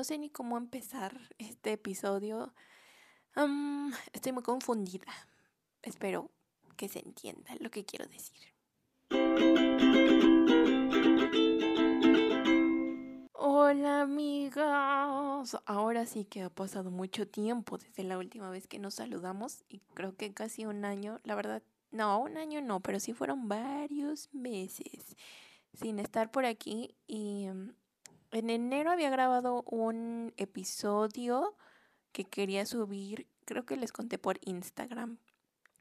[0.00, 2.54] no sé ni cómo empezar este episodio.
[4.14, 5.12] estoy muy confundida.
[5.82, 6.30] Espero
[6.78, 8.38] que se entienda lo que quiero decir.
[13.34, 15.58] Hola amigas.
[15.66, 19.80] Ahora sí que ha pasado mucho tiempo desde la última vez que nos saludamos y
[19.92, 24.32] creo que casi un año, la verdad, no, un año no, pero sí fueron varios
[24.32, 25.14] meses
[25.74, 27.74] sin estar por aquí y mm,
[28.32, 31.56] en enero había grabado un episodio
[32.12, 35.18] que quería subir, creo que les conté por Instagram,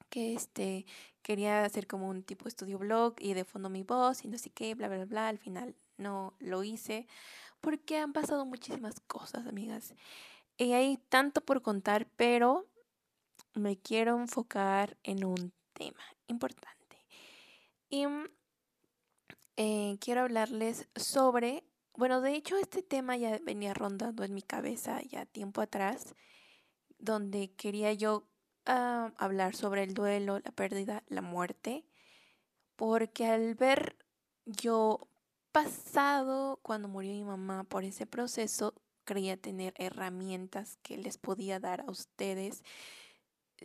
[0.09, 0.85] que este
[1.21, 4.49] quería hacer como un tipo estudio blog y de fondo mi voz y no sé
[4.49, 5.27] qué, bla, bla, bla.
[5.27, 7.07] Al final no lo hice
[7.61, 9.93] porque han pasado muchísimas cosas, amigas.
[10.57, 12.67] Y hay tanto por contar, pero
[13.53, 17.05] me quiero enfocar en un tema importante.
[17.89, 18.05] Y
[19.57, 21.63] eh, quiero hablarles sobre,
[21.95, 26.15] bueno, de hecho este tema ya venía rondando en mi cabeza ya tiempo atrás,
[26.97, 28.27] donde quería yo
[28.65, 31.85] ah, hablar sobre el duelo, la pérdida, la muerte,
[32.75, 33.97] porque al ver
[34.45, 35.07] yo
[35.51, 41.81] pasado cuando murió mi mamá por ese proceso, creía tener herramientas que les podía dar
[41.81, 42.63] a ustedes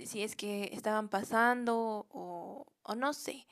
[0.02, 3.46] si es que estaban pasando o, o no sé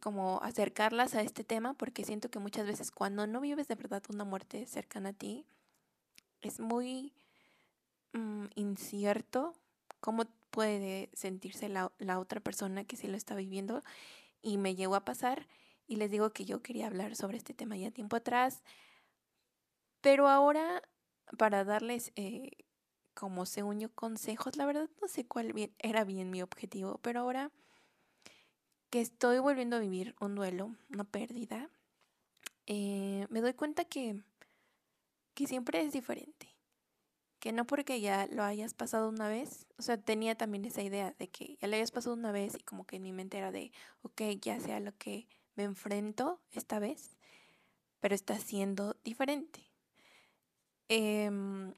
[0.00, 4.02] como acercarlas a este tema porque siento que muchas veces cuando no vives de verdad
[4.08, 5.46] una muerte cercana a ti,
[6.40, 7.12] es muy
[8.12, 9.54] mm, incierto
[10.00, 13.82] cómo puede sentirse la, la, otra persona que sí lo está viviendo.
[14.42, 15.48] Y me llegó a pasar
[15.86, 18.62] y les digo que yo quería hablar sobre este tema ya tiempo atrás,
[20.00, 20.82] pero ahora
[21.38, 22.50] para darles eh,
[23.14, 27.50] como según yo consejos, la verdad no sé cuál era bien mi objetivo, pero ahora
[28.94, 31.68] que estoy volviendo a vivir un duelo, una pérdida,
[32.66, 34.22] eh, me doy cuenta que,
[35.34, 36.54] que siempre es diferente.
[37.40, 41.12] Que no porque ya lo hayas pasado una vez, o sea, tenía también esa idea
[41.18, 43.50] de que ya lo hayas pasado una vez y como que en mi mente era
[43.50, 43.72] de,
[44.02, 45.26] ok, ya sea lo que
[45.56, 47.16] me enfrento esta vez,
[47.98, 49.72] pero está siendo diferente.
[50.86, 51.74] Em,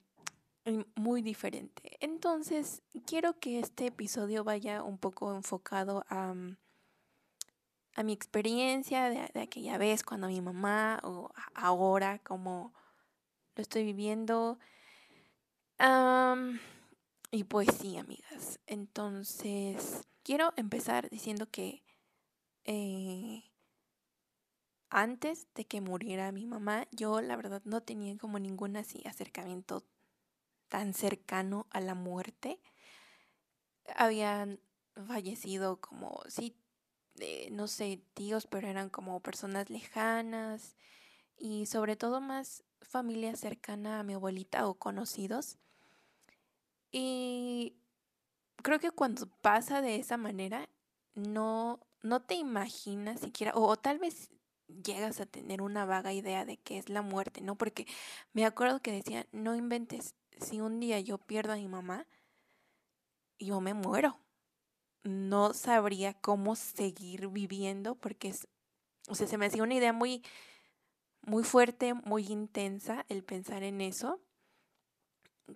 [0.96, 1.96] muy diferente.
[2.00, 6.34] Entonces, quiero que este episodio vaya un poco enfocado a
[7.96, 12.74] a mi experiencia de, aquella vez cuando mi mamá o ahora como
[13.56, 14.58] lo estoy viviendo.
[17.30, 18.60] y pues sí, amigas.
[18.66, 21.82] Entonces, quiero empezar diciendo que
[22.64, 23.44] eh,
[24.90, 29.84] antes de que muriera mi mamá, yo la verdad no tenía como ningún así acercamiento
[30.68, 32.60] tan cercano a la muerte.
[33.94, 34.60] Habían
[35.06, 36.56] fallecido como, sí,
[37.50, 40.76] no sé, tíos, pero eran como personas lejanas
[41.36, 45.58] y sobre todo más familia cercana a mi abuelita o conocidos.
[46.92, 47.74] Y
[48.62, 50.68] creo que cuando pasa de esa manera,
[51.14, 54.30] no, no te imaginas siquiera, o, tal vez
[54.68, 57.56] llegas a tener una vaga idea de qué es la muerte, ¿no?
[57.56, 57.86] Porque
[58.32, 62.06] me acuerdo que decía, no inventes, si un día yo pierdo a mi mamá,
[63.38, 64.18] yo me muero
[65.06, 68.48] no sabría cómo seguir viviendo porque es,
[69.08, 70.22] o sea, se me hacía una idea muy,
[71.22, 74.20] muy fuerte, muy intensa el pensar en eso,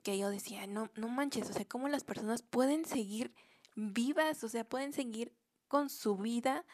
[0.03, 3.34] que yo decía, no, no manches, o sea, cómo las personas pueden seguir
[3.75, 5.33] vivas, o sea, pueden seguir
[5.69, 6.65] con su vida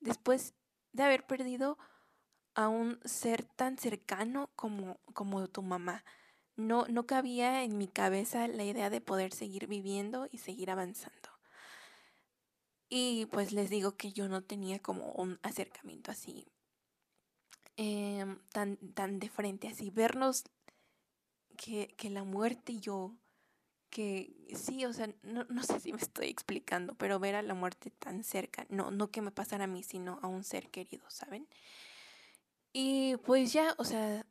[0.00, 0.54] después
[0.92, 1.78] de haber perdido
[2.54, 6.04] a un ser tan cercano como, como tu mamá.
[6.56, 11.33] No, no cabía en mi cabeza la idea de poder seguir viviendo y seguir avanzando.
[12.96, 16.46] Y pues les digo que yo no tenía como un acercamiento así
[17.76, 20.44] em, tan, tan de frente, así vernos
[21.56, 23.16] que, que, la muerte y yo,
[23.90, 27.54] que sí, o sea, no, no, sé si me estoy explicando, pero ver a la
[27.54, 31.04] muerte tan cerca, no, no que me pasara a mí, sino a un ser querido,
[31.10, 31.48] ¿saben?
[32.72, 34.24] Y pues ya, o sea,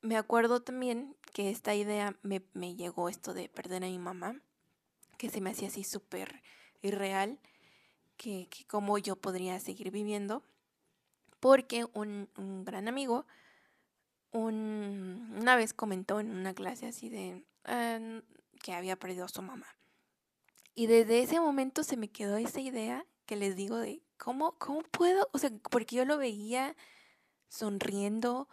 [0.00, 4.40] me acuerdo también que esta idea me, me llegó esto de perder a mi mamá,
[5.18, 6.40] que se me hacía así súper
[6.80, 7.40] irreal
[8.24, 10.42] que, que cómo yo podría seguir viviendo,
[11.40, 13.26] porque un, un gran amigo
[14.30, 18.00] un, una vez comentó en una clase así de ah,
[18.62, 19.66] que había perdido a su mamá.
[20.74, 24.82] Y desde ese momento se me quedó esa idea que les digo de cómo, cómo
[24.84, 26.74] puedo, o sea, porque yo lo veía
[27.48, 28.48] sonriendo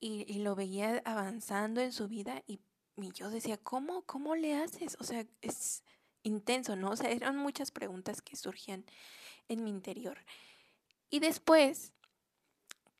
[0.00, 2.60] y, lo veía avanzando en su vida y,
[2.96, 4.98] y, yo decía, ¿cómo, cómo le haces?
[5.00, 5.82] O sea, es,
[6.28, 6.90] intenso, ¿no?
[6.90, 8.84] O sea, eran muchas preguntas que surgían
[9.48, 10.18] en mi interior.
[11.10, 11.92] Y después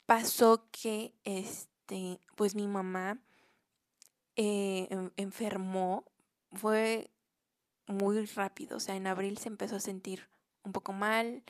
[0.07, 3.19] pasó que, este, pues mi mamá
[4.37, 6.05] eh, enfermó
[6.53, 7.11] fue
[7.87, 8.79] muy rápido.
[8.79, 10.29] O sea, en abril se empezó a sentir
[10.63, 11.43] un poco mal.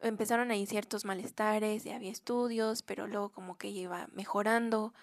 [0.00, 4.94] Empezaron ahí ciertos malestares, ya había estudios, pero luego como que iba mejorando.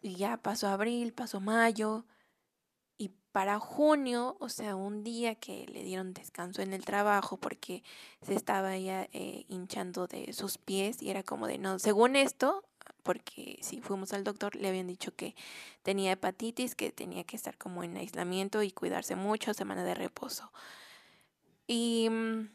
[0.00, 2.06] Y ya pasó abril, pasó mayo.
[3.00, 7.82] Y para junio, o sea, un día que le dieron descanso en el trabajo porque
[8.20, 12.62] se estaba ya eh, hinchando de sus pies y era como de, no, según esto,
[13.02, 15.34] porque si fuimos al doctor le habían dicho que
[15.82, 20.52] tenía hepatitis, que tenía que estar como en aislamiento y cuidarse mucho, semana de reposo.
[21.66, 22.50] Y mm,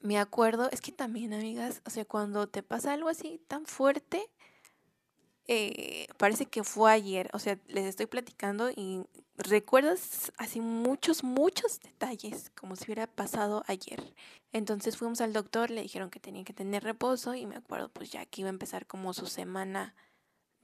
[0.00, 4.30] me acuerdo, es que también, amigas, o sea, cuando te pasa algo así tan fuerte,
[5.46, 9.02] eh, parece que fue ayer, o sea, les estoy platicando y
[9.36, 14.14] recuerdas así muchos, muchos detalles, como si hubiera pasado ayer.
[14.52, 18.10] Entonces fuimos al doctor, le dijeron que tenía que tener reposo y me acuerdo pues
[18.10, 19.94] ya que iba a empezar como su semana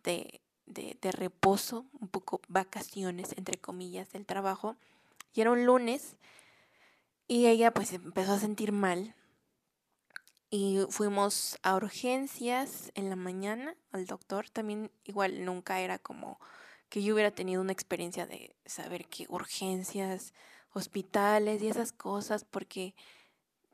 [0.04, 4.76] de, de, de reposo, un poco vacaciones, entre comillas, del trabajo.
[5.34, 6.16] Y era un lunes
[7.26, 9.14] y ella pues empezó a sentir mal,
[10.50, 14.50] y fuimos a urgencias en la mañana al doctor.
[14.50, 16.40] También igual nunca era como
[16.90, 20.34] que yo hubiera tenido una experiencia de saber que urgencias,
[20.72, 22.94] hospitales y esas cosas, porque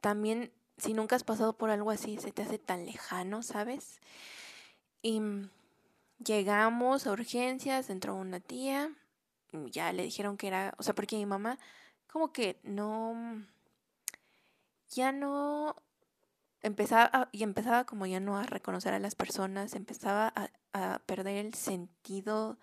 [0.01, 4.01] también si nunca has pasado por algo así, se te hace tan lejano, ¿sabes?
[5.03, 5.21] Y
[6.25, 8.93] llegamos a urgencias, entró una tía,
[9.71, 11.59] ya le dijeron que era, o sea, porque mi mamá
[12.07, 13.45] como que no,
[14.91, 15.77] ya no
[16.63, 20.33] empezaba y empezaba como ya no a reconocer a las personas, empezaba
[20.73, 22.59] a, perder el sentido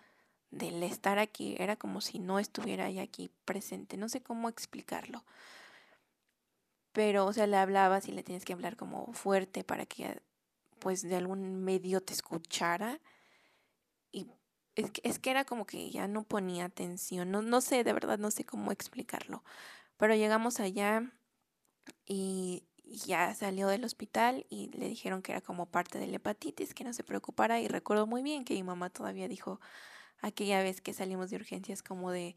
[0.53, 5.23] del estar aquí, era como si no estuviera ya aquí presente, no sé cómo explicarlo.
[6.91, 10.21] Pero, o sea, le hablabas y le tienes que hablar como fuerte para que
[10.79, 12.99] pues de algún medio te escuchara.
[14.11, 14.27] Y
[14.75, 17.93] es que, es que era como que ya no ponía atención, no, no sé, de
[17.93, 19.43] verdad no sé cómo explicarlo.
[19.97, 21.11] Pero llegamos allá
[22.05, 26.73] y ya salió del hospital y le dijeron que era como parte de la hepatitis,
[26.73, 29.59] que no se preocupara y recuerdo muy bien que mi mamá todavía dijo
[30.23, 32.35] aquella vez que salimos de urgencias como de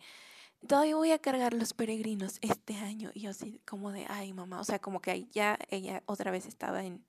[0.66, 4.60] todavía voy a cargar los peregrinos este año y yo así como de ay mamá,
[4.60, 7.04] o sea, como que ya ella otra vez estaba en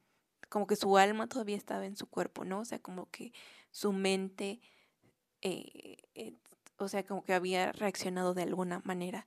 [0.50, 2.62] como que su alma todavía estaba en su cuerpo, ¿no?
[2.62, 3.34] O sea, como que
[3.72, 4.62] su mente
[5.42, 6.34] eh, eh,
[6.78, 9.26] o sea, como que había reaccionado de alguna manera.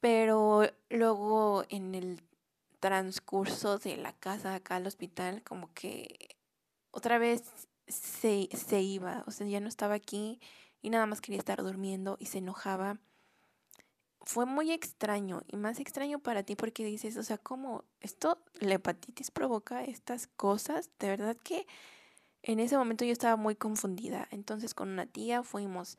[0.00, 2.22] Pero luego en el
[2.80, 6.36] transcurso de la casa acá al hospital, como que
[6.90, 10.40] otra vez se, se iba, o sea, ya no estaba aquí
[10.82, 12.98] y nada más quería estar durmiendo y se enojaba.
[14.22, 18.74] Fue muy extraño y más extraño para ti porque dices, o sea, ¿cómo esto, la
[18.74, 20.90] hepatitis provoca estas cosas?
[20.98, 21.66] De verdad que
[22.42, 24.28] en ese momento yo estaba muy confundida.
[24.30, 25.96] Entonces con una tía fuimos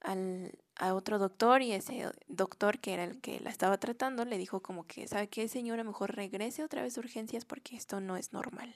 [0.00, 4.38] al, a otro doctor y ese doctor que era el que la estaba tratando le
[4.38, 5.84] dijo como que, ¿sabe qué señora?
[5.84, 8.74] Mejor regrese otra vez a urgencias porque esto no es normal.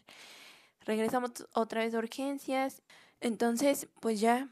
[0.87, 2.83] Regresamos otra vez a urgencias.
[3.21, 4.49] Entonces, pues ya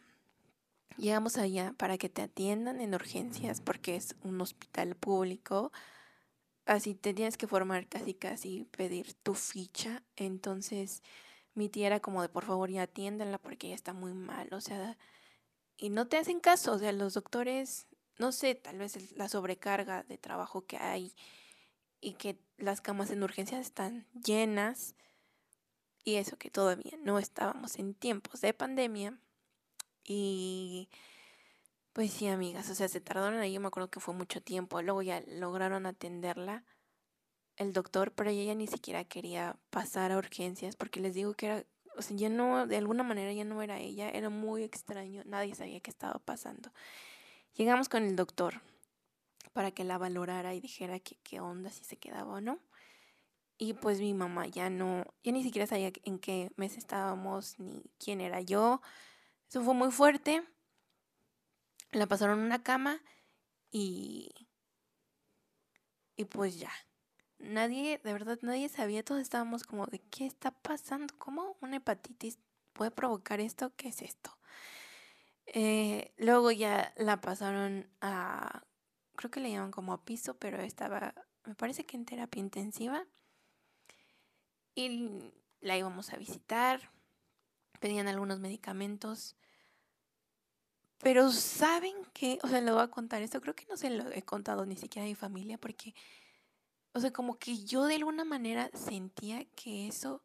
[0.96, 5.72] llegamos allá para que te atiendan en urgencias porque es un hospital público.
[6.66, 10.02] Así te tienes que formar casi casi pedir tu ficha.
[10.16, 11.02] Entonces
[11.54, 14.52] mi tía era como de por favor ya atiéndanla porque ella está muy mal.
[14.52, 14.98] O sea,
[15.76, 16.72] y no te hacen caso.
[16.72, 17.86] O sea, los doctores,
[18.18, 21.14] no sé, tal vez la sobrecarga de trabajo que hay
[22.00, 24.96] y que las camas en urgencias están llenas
[26.04, 29.18] y eso que todavía no estábamos en tiempos de pandemia
[30.04, 30.88] y
[31.92, 34.82] pues sí, amigas, o sea, se tardaron ahí, yo me acuerdo que fue mucho tiempo,
[34.82, 36.64] luego ya lograron atenderla
[37.56, 41.64] el doctor, pero ella ni siquiera quería pasar a urgencias porque les digo que era
[41.96, 45.54] o sea, ya no, de alguna manera ya no era ella, era muy extraño, nadie
[45.54, 46.72] sabía qué estaba pasando.
[47.54, 48.62] Llegamos con el doctor
[49.52, 52.58] para que la valorara y dijera qué onda, si se quedaba o no.
[53.64, 57.82] Y pues mi mamá ya no, ya ni siquiera sabía en qué mes estábamos ni
[57.98, 58.82] quién era yo.
[59.48, 60.44] Eso fue muy fuerte.
[61.92, 63.00] La pasaron en una cama
[63.70, 64.32] y
[66.16, 66.70] y pues ya,
[67.38, 72.38] nadie, de verdad, nadie sabía, todos estábamos como de qué está pasando, cómo una hepatitis
[72.72, 74.38] puede provocar esto, qué es esto.
[75.46, 78.64] Eh, luego ya la pasaron a,
[79.16, 83.06] creo que le llaman como a piso, pero estaba, me parece que en terapia intensiva.
[84.74, 86.90] Y la íbamos a visitar,
[87.80, 89.36] pedían algunos medicamentos.
[90.98, 94.10] Pero saben que, o sea, le voy a contar esto, creo que no se lo
[94.10, 95.94] he contado ni siquiera a mi familia porque
[96.94, 100.22] o sea, como que yo de alguna manera sentía que eso,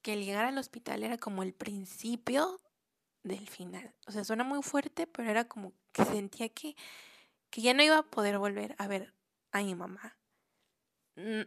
[0.00, 2.60] que el llegar al hospital era como el principio
[3.24, 3.92] del final.
[4.06, 6.76] O sea, suena muy fuerte, pero era como que sentía que,
[7.50, 9.12] que ya no iba a poder volver a ver
[9.50, 10.16] a mi mamá.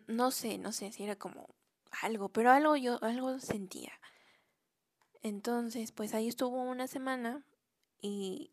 [0.08, 1.56] No sé, no sé si era como
[2.02, 3.94] algo, pero algo yo, algo sentía.
[5.22, 7.44] Entonces, pues ahí estuvo una semana
[8.02, 8.52] y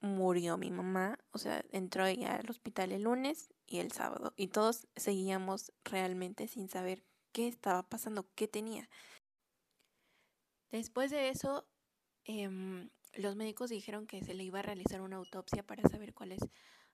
[0.00, 1.18] murió mi mamá.
[1.32, 4.32] O sea, entró ella al hospital el lunes y el sábado.
[4.36, 8.88] Y todos seguíamos realmente sin saber qué estaba pasando, qué tenía.
[10.70, 11.66] Después de eso,
[12.24, 16.40] em, los médicos dijeron que se le iba a realizar una autopsia para saber cuáles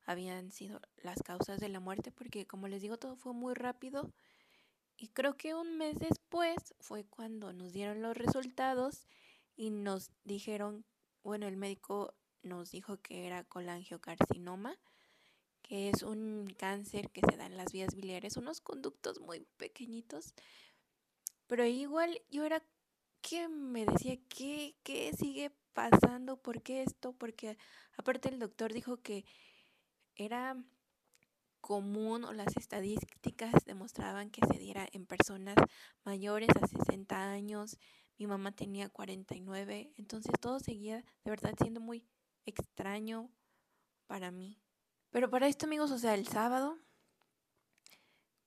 [0.04, 4.12] habían sido las causas de la muerte, porque como les digo, todo fue muy rápido.
[5.02, 9.08] Y creo que un mes después fue cuando nos dieron los resultados
[9.56, 10.84] y nos dijeron,
[11.24, 14.78] bueno, el médico nos dijo que era colangiocarcinoma
[15.60, 20.34] que es un cáncer que se da en las vías biliares, unos conductos muy pequeñitos.
[21.48, 22.62] Pero igual yo era
[23.22, 26.36] que me decía, ¿qué, ¿qué sigue pasando?
[26.36, 27.12] ¿Por qué esto?
[27.12, 27.58] Porque
[27.96, 29.24] aparte el doctor dijo que
[30.14, 30.62] era
[31.62, 35.54] común o las estadísticas demostraban que se diera en personas
[36.04, 37.78] mayores a 60 años.
[38.18, 42.04] Mi mamá tenía 49, entonces todo seguía de verdad siendo muy
[42.44, 43.30] extraño
[44.06, 44.60] para mí.
[45.10, 46.78] Pero para esto, amigos, o sea, el sábado,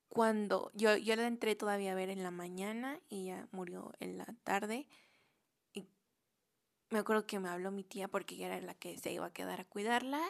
[0.09, 4.17] cuando yo, yo la entré todavía a ver en la mañana y ella murió en
[4.17, 4.87] la tarde.
[5.73, 5.85] Y
[6.89, 9.33] me acuerdo que me habló mi tía porque ella era la que se iba a
[9.33, 10.21] quedar a cuidarla,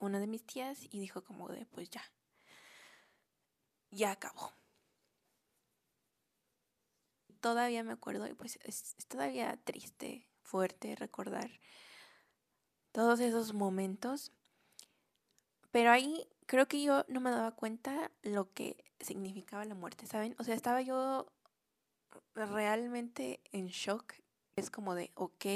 [0.00, 2.02] una de mis tías, y dijo como de, pues ya,
[3.90, 4.52] ya acabó.
[7.40, 11.50] Todavía me acuerdo y pues es todavía triste, fuerte recordar
[12.92, 14.32] todos esos momentos
[15.70, 20.34] pero ahí creo que yo no me daba cuenta lo que significaba la muerte, ¿saben?
[20.38, 21.26] O sea, estaba yo
[22.34, 24.14] realmente en shock.
[24.56, 25.46] Es como de, ok,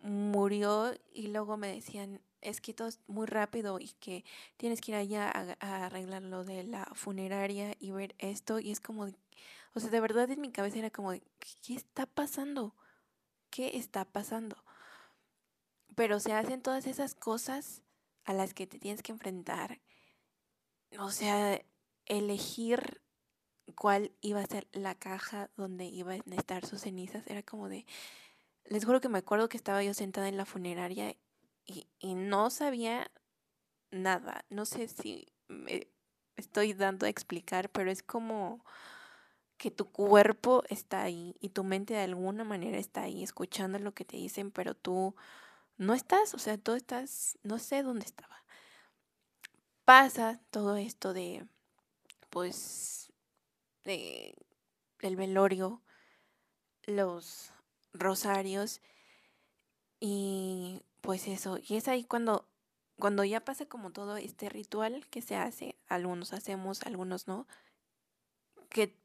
[0.00, 4.24] murió y luego me decían, es que todo es muy rápido y que
[4.56, 5.30] tienes que ir allá
[5.60, 8.58] a, arreglar lo de la funeraria y ver esto.
[8.58, 9.08] Y es como,
[9.74, 12.74] o sea, de verdad en mi cabeza era como, ¿qué está pasando?
[13.50, 14.64] ¿Qué está pasando?
[15.94, 17.82] Pero se hacen todas esas cosas
[18.24, 19.80] a las que te tienes que enfrentar.
[20.98, 21.60] O sea,
[22.06, 23.02] elegir
[23.74, 27.86] cuál iba a ser la caja donde iban a estar sus cenizas era como de...
[28.64, 31.16] Les juro que me acuerdo que estaba yo sentada en la funeraria
[31.68, 33.12] y, y no sabía
[33.92, 34.44] nada.
[34.50, 35.86] No sé si me
[36.36, 38.64] estoy dando a explicar, pero es como
[39.58, 43.92] que tu cuerpo está ahí y tu mente de alguna manera está ahí escuchando lo
[43.92, 45.14] que te dicen, pero tú
[45.76, 48.44] no estás, o sea, tú estás, no sé dónde estaba.
[49.84, 51.46] Pasa todo esto de,
[52.30, 53.12] pues,
[53.84, 54.34] de,
[55.00, 55.82] el velorio,
[56.84, 57.52] los
[57.92, 58.80] rosarios
[60.00, 62.48] y pues eso, y es ahí cuando
[62.98, 67.46] cuando ya pasa como todo este ritual que se hace, algunos hacemos, algunos no,
[68.68, 68.96] que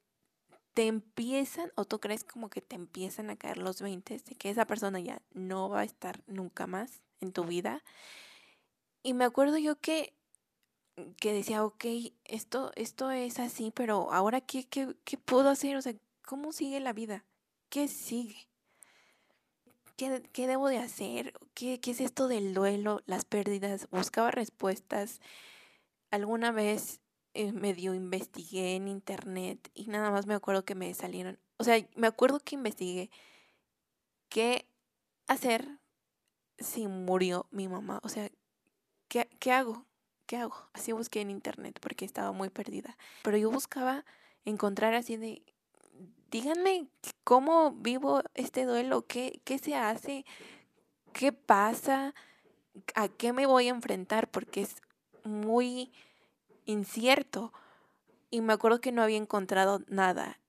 [0.73, 4.49] te empiezan, o tú crees como que te empiezan a caer los 20 de que
[4.49, 7.83] esa persona ya no va a estar nunca más en tu vida.
[9.03, 10.15] Y me acuerdo yo que,
[11.17, 11.85] que decía, ok,
[12.23, 15.75] esto, esto es así, pero ahora qué, qué, qué puedo hacer?
[15.75, 15.93] O sea,
[16.25, 17.25] ¿cómo sigue la vida?
[17.69, 18.47] ¿Qué sigue?
[19.95, 21.33] ¿Qué, ¿Qué, debo de hacer?
[21.53, 23.87] ¿Qué, ¿Qué es esto del duelo, las pérdidas?
[23.91, 25.21] Buscaba respuestas.
[26.09, 27.01] Alguna vez
[27.35, 31.83] eh, medio investigué en internet y nada más me acuerdo que me salieron, o sea,
[31.95, 33.09] me acuerdo que investigué
[34.29, 34.67] qué
[35.27, 35.79] hacer
[36.59, 38.29] si murió mi mamá, o sea,
[39.07, 39.87] ¿qué, qué hago?
[40.27, 40.55] ¿Qué hago?
[40.73, 42.95] Así busqué en internet porque estaba muy perdida.
[43.23, 44.05] Pero yo buscaba
[44.45, 45.41] encontrar así de,
[46.33, 46.87] díganme
[47.23, 50.25] cómo vivo este duelo, qué, qué se hace,
[51.13, 52.15] qué pasa,
[52.95, 54.77] a qué me voy a enfrentar, porque es
[55.23, 55.91] muy
[56.65, 57.53] incierto.
[58.31, 60.39] Y me acuerdo que no había encontrado nada.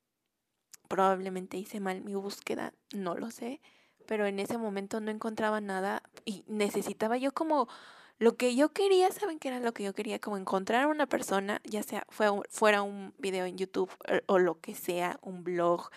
[0.88, 3.60] Probablemente hice mal mi búsqueda, no lo sé.
[4.06, 7.68] Pero en ese momento no encontraba nada y necesitaba yo como
[8.18, 10.18] lo que yo quería, ¿saben qué era lo que yo quería?
[10.18, 14.38] Como encontrar a una persona, ya sea fue fuera un video en YouTube eh, o,
[14.38, 15.90] lo que sea, un blog,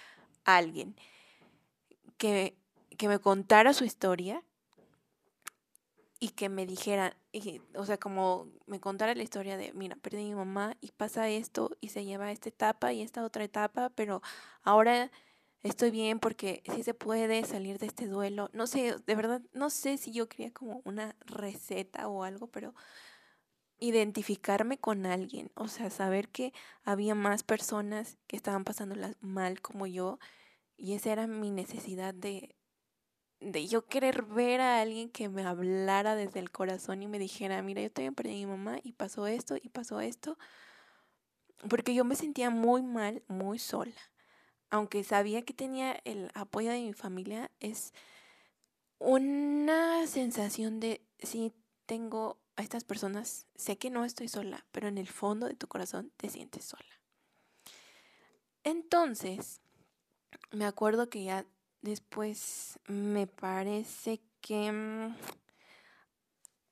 [0.43, 0.95] alguien,
[2.17, 2.55] que,
[2.97, 4.43] que me contara su historia
[6.19, 7.15] y que me dijera,
[7.75, 11.29] o sea, como me contara la historia de, mira, perdí a mi mamá y pasa
[11.29, 14.21] esto y se lleva esta etapa y esta otra etapa, pero
[14.63, 15.11] ahora
[15.63, 18.49] estoy bien porque sí se puede salir de este duelo.
[18.53, 22.73] No sé, de verdad, no sé si yo quería como una receta o algo, pero
[23.79, 26.51] identificarme con alguien, o sea, saber que
[26.83, 30.17] había más personas que estaban pasándolas mal como yo
[30.77, 32.55] y esa era mi necesidad de
[33.41, 37.61] de yo querer ver a alguien que me hablara desde el corazón y me dijera,
[37.63, 40.37] mira, yo también perdí a mi mamá y pasó esto y pasó esto,
[41.69, 43.93] porque yo me sentía muy mal, muy sola.
[44.69, 47.93] Aunque sabía que tenía el apoyo de mi familia, es
[48.99, 51.53] una sensación de, sí,
[51.85, 55.67] tengo a estas personas, sé que no estoy sola, pero en el fondo de tu
[55.67, 56.83] corazón te sientes sola.
[58.63, 59.61] Entonces,
[60.51, 61.45] me acuerdo que ya
[61.81, 65.15] después me parece que mm,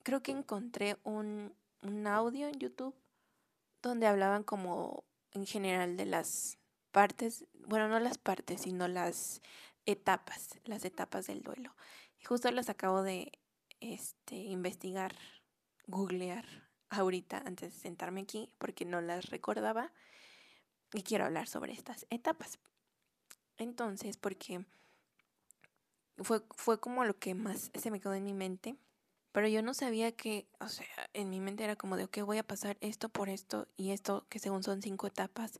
[0.04, 2.96] creo que encontré un, un audio en YouTube
[3.82, 6.58] donde hablaban como en general de las
[6.96, 9.42] partes, bueno, no las partes, sino las
[9.86, 11.75] etapas, las etapas del duelo.
[12.22, 13.34] Y justo las acabo de
[13.82, 15.14] este, investigar,
[15.88, 16.46] googlear
[16.88, 19.92] ahorita antes de sentarme aquí porque no las recordaba
[20.94, 22.60] y quiero hablar sobre estas etapas.
[23.58, 24.64] Entonces, porque
[26.20, 28.78] fue, fue como lo que más se me quedó en mi mente,
[29.34, 32.38] pero yo no sabía que, o sea, en mi mente era como de, ok, voy
[32.38, 35.60] a pasar esto por esto y esto, que según son cinco etapas.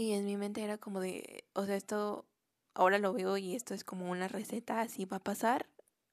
[0.00, 2.24] Y en mi mente era como de, o sea, esto
[2.72, 5.66] ahora lo veo y esto es como una receta, así va a pasar,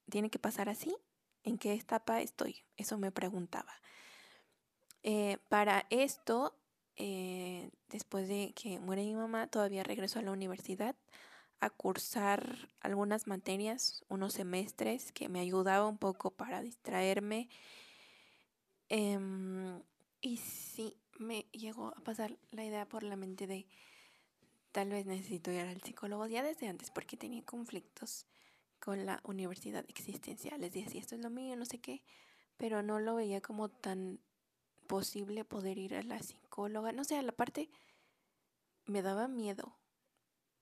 [0.09, 0.93] tiene que pasar así.
[1.43, 2.65] ¿En qué etapa estoy?
[2.75, 3.71] Eso me preguntaba.
[5.03, 6.59] Eh, para esto,
[6.97, 10.97] eh, después de que muere mi mamá, todavía regreso a la universidad
[11.61, 17.47] a cursar algunas materias, unos semestres que me ayudaba un poco para distraerme.
[18.89, 19.81] Em,
[20.19, 23.67] y sí, me llegó a pasar la idea por la mente de
[24.71, 28.25] tal vez necesito ir al psicólogo ya desde antes porque tenía conflictos
[28.79, 30.61] con la universidad existencial.
[30.61, 32.03] Les decía, esto es lo mío, no sé qué,
[32.57, 34.19] pero no lo veía como tan
[34.87, 36.91] posible poder ir a la psicóloga.
[36.91, 37.69] No sé, a la parte
[38.85, 39.77] me daba miedo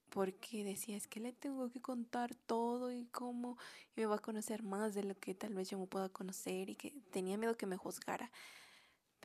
[0.09, 3.57] porque decía, es que le tengo que contar todo y cómo,
[3.95, 6.69] y me va a conocer más de lo que tal vez yo me pueda conocer
[6.69, 8.31] y que tenía miedo que me juzgara.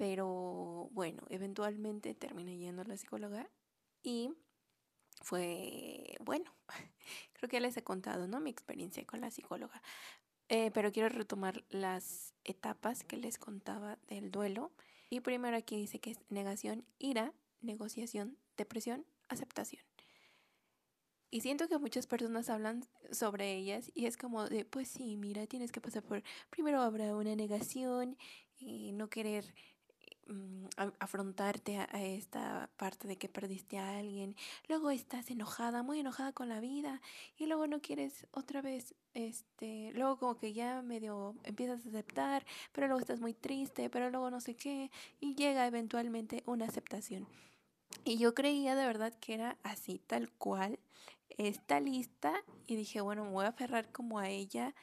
[0.01, 3.51] Pero bueno, eventualmente terminé yendo a la psicóloga
[4.03, 4.33] y
[5.21, 6.55] fue bueno.
[7.35, 8.41] Creo que ya les he contado, ¿no?
[8.41, 9.83] Mi experiencia con la psicóloga.
[10.49, 14.73] Eh, pero quiero retomar las etapas que les contaba del duelo.
[15.11, 19.83] Y primero aquí dice que es negación, ira, negociación, depresión, aceptación.
[21.31, 25.47] Y siento que muchas personas hablan sobre ellas y es como de, pues sí, mira,
[25.47, 28.17] tienes que pasar por, primero habrá una negación
[28.57, 29.55] y no querer
[30.99, 34.37] afrontarte a, esta parte de que perdiste a alguien,
[34.69, 37.01] luego estás enojada, muy enojada con la vida
[37.37, 42.47] y luego no quieres otra vez, este, luego como que ya medio empiezas a aceptar,
[42.73, 44.91] pero luego estás muy triste, pero luego no sé qué
[45.21, 47.27] y llega eventualmente una aceptación.
[48.05, 50.79] Y yo creía de verdad que era así, tal cual,
[51.37, 52.33] esta lista
[52.67, 54.75] y dije, bueno, me voy a aferrar como a ella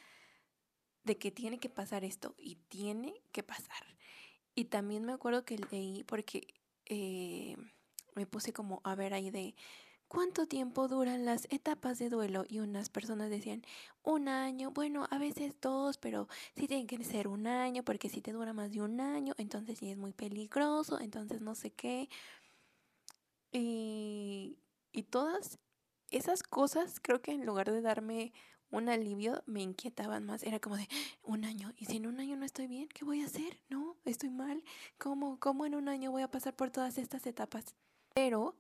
[1.04, 3.97] de que tiene que pasar esto y tiene que pasar.
[4.58, 6.48] Y también me acuerdo que leí, porque
[6.88, 7.56] eh,
[8.16, 9.54] me puse como a ver ahí de
[10.08, 13.62] cuánto tiempo duran las etapas de duelo y unas personas decían
[14.02, 18.20] un año, bueno, a veces dos, pero sí tienen que ser un año, porque si
[18.20, 22.10] te dura más de un año, entonces sí es muy peligroso, entonces no sé qué.
[23.52, 24.58] Y,
[24.92, 25.60] y todas
[26.10, 28.34] esas cosas creo que en lugar de darme
[28.72, 30.44] un alivio me inquietaban más.
[30.44, 30.88] Era como de
[31.24, 31.74] un año.
[31.78, 33.60] Y si en un año no estoy bien, ¿qué voy a hacer?
[33.70, 34.64] No, estoy mal.
[34.98, 37.76] ¿Cómo, cómo en un año voy a pasar por todas estas etapas?
[38.14, 38.56] Pero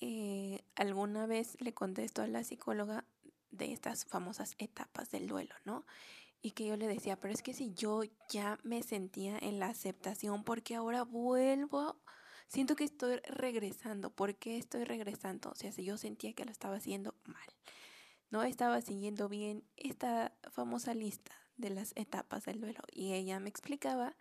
[0.00, 3.04] eh, alguna vez le contesto a la psicóloga
[3.50, 5.86] de estas famosas etapas del duelo, ¿no?
[6.42, 9.68] Y que yo le decía, pero es que si yo ya me sentía en la
[9.68, 11.96] aceptación, porque ahora vuelvo,
[12.48, 15.50] siento que estoy regresando, ¿por qué estoy regresando?
[15.50, 17.48] O sea, si yo sentía que lo estaba haciendo mal
[18.30, 23.48] no estaba siguiendo bien esta famosa lista de las etapas del duelo y ella me
[23.48, 24.16] explicaba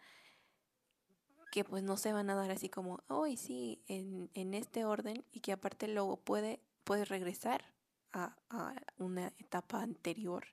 [1.51, 5.23] que pues no se van a dar así como, hoy sí, en, en, este orden
[5.31, 6.59] y que aparte luego puede,
[7.07, 7.63] regresar
[8.11, 10.47] a, a una etapa anterior.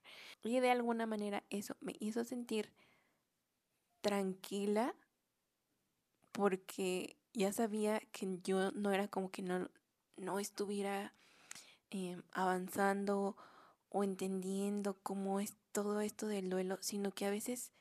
[0.45, 2.71] Y de alguna manera eso me hizo sentir
[4.03, 4.95] tranquila
[6.33, 9.71] porque ya sabía que yo no era como que no,
[10.17, 11.15] no estuviera
[11.91, 13.37] eh, avanzando
[13.89, 17.73] o entendiendo cómo es todo esto del duelo, sino que a veces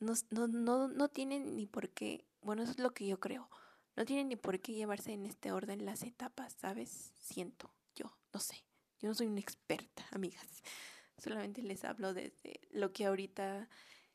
[0.00, 3.48] no, no, no, no tienen ni por qué, bueno, eso es lo que yo creo,
[3.96, 7.14] no tienen ni por qué llevarse en este orden las etapas, ¿sabes?
[7.18, 8.64] Siento, yo, no sé,
[9.00, 10.62] yo no soy una experta, amigas,
[11.18, 13.68] solamente les hablo desde lo que ahorita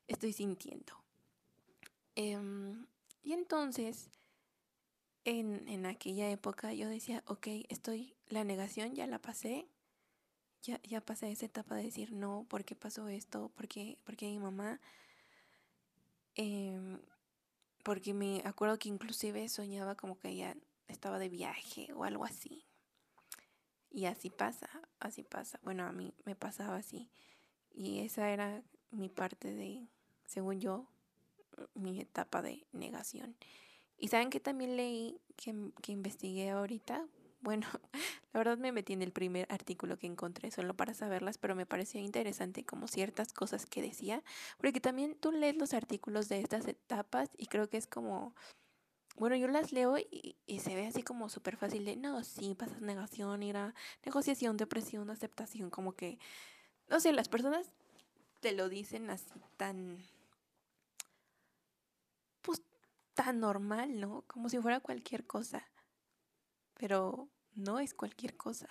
[0.08, 0.94] estoy sintiendo.
[2.16, 2.86] Em,
[3.24, 4.10] y entonces,
[5.24, 9.68] en, en aquella época yo decía, ok, estoy, la negación ya la pasé,
[10.62, 13.50] ya, ya pasé esa etapa de decir no, ¿por qué pasó esto?
[13.56, 14.80] ¿Por qué, mi mamá?
[16.36, 17.00] Em,
[17.84, 20.56] porque me acuerdo que inclusive soñaba como que ella
[20.88, 22.66] estaba de viaje o algo así.
[23.92, 25.60] Y así pasa, así pasa.
[25.64, 27.10] Bueno, a mí me pasaba así.
[27.74, 28.62] Y esa era
[28.92, 29.88] mi parte de,
[30.26, 30.88] según yo,
[31.74, 33.36] mi etapa de negación.
[33.98, 37.06] Y saben que también leí, que, que investigué ahorita,
[37.42, 37.68] bueno,
[38.34, 41.66] la verdad me metí en el primer artículo que encontré solo para saberlas, pero me
[41.66, 44.24] pareció interesante como ciertas cosas que decía,
[44.58, 48.36] porque también tú lees los artículos de estas etapas y creo que es como,
[49.18, 52.82] bueno, yo las leo y, se ve así como súper fácil de, no, sí, pasas
[52.82, 53.74] negación, ira,
[54.06, 56.20] negociación, depresión, aceptación, como que,
[56.90, 57.68] no sé, las personas
[58.42, 59.98] te lo dicen así tan,
[62.42, 62.62] pues
[63.14, 64.24] tan normal, ¿no?
[64.28, 65.66] Como si fuera cualquier cosa
[66.80, 68.70] pero no es cualquier cosa.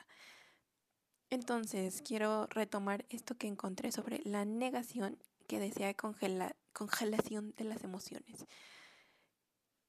[1.31, 5.95] Entonces, quiero retomar esto que encontré sobre la negación que decía
[6.73, 8.47] congelación de las emociones.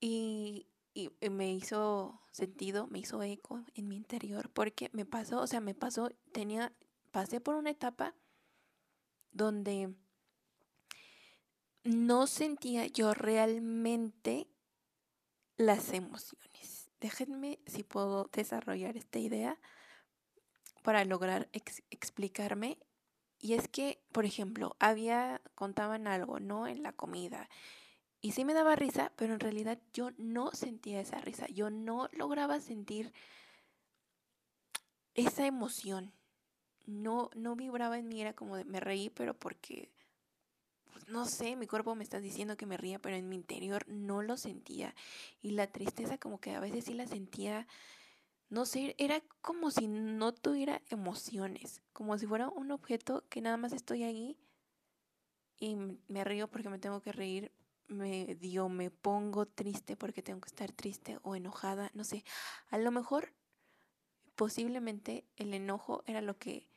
[0.02, 5.48] Y, y, me hizo sentido, me hizo eco en mi interior, porque me pasó, o
[5.48, 6.74] sea, me pasó, tenía,
[7.12, 8.16] pasé por una etapa
[9.32, 9.96] donde
[11.84, 14.50] no sentía yo realmente
[15.56, 19.60] las emociones déjenme si puedo desarrollar esta idea
[20.84, 21.50] para lograr
[21.90, 22.78] explicarme.
[23.42, 26.68] Y es que, por ejemplo, había, contaban algo, ¿no?
[26.68, 27.50] En la comida.
[28.22, 31.48] Y sí me daba risa, pero en realidad yo no sentía esa risa.
[31.48, 33.14] Yo no lograba sentir
[35.14, 36.12] esa emoción.
[36.86, 39.92] No, no vibraba en mí, era como de, me reí, pero porque
[41.08, 44.22] no sé, mi cuerpo me está diciendo que me ría, pero en mi interior no
[44.22, 44.96] lo sentía.
[45.42, 47.68] Y la tristeza como que a veces sí la sentía,
[48.50, 53.58] no sé, era como si no tuviera emociones, como si fuera un objeto que nada
[53.58, 54.38] más estoy ahí
[55.60, 55.76] y
[56.08, 57.52] me río porque me tengo que reír,
[57.88, 62.24] me dio, me pongo triste porque tengo que estar triste o enojada, no sé.
[62.70, 63.34] A lo mejor
[64.36, 66.70] posiblemente el enojo era lo que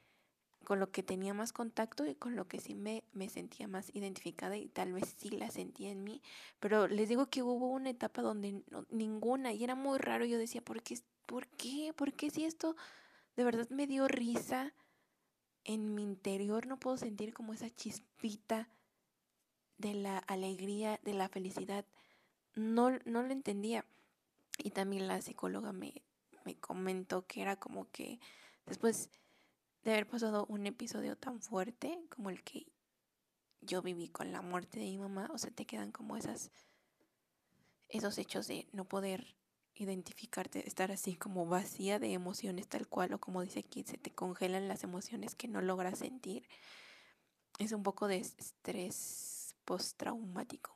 [0.62, 3.90] con lo que tenía más contacto y con lo que sí me, me sentía más
[3.94, 6.22] identificada y tal vez sí la sentía en mí.
[6.61, 10.25] Pero les digo que hubo una etapa donde ninguna y era muy raro.
[10.25, 10.98] Yo decía, ¿por qué?
[11.27, 11.92] ¿Por qué?
[11.96, 12.77] ¿Por qué si esto
[13.37, 14.72] de verdad me dio risa?
[15.64, 18.68] En mi interior no puedo sentir como esa chispita
[19.79, 21.85] de la alegría, de la felicidad.
[22.55, 23.85] No, no lo entendía.
[24.59, 26.03] Y también la psicóloga me,
[26.44, 28.20] me comentó que era como que
[28.66, 29.11] después
[29.85, 32.66] de haber pasado un episodio tan fuerte como el que
[33.61, 36.51] yo viví con la muerte de mi mamá, o sea, te quedan como esas
[37.88, 39.37] esos hechos de no poder
[39.75, 44.11] identificarte, estar así como vacía de emociones tal cual o como dice aquí, se te
[44.11, 46.49] congelan las emociones que no logras sentir.
[47.59, 50.75] Es un poco de estrés postraumático.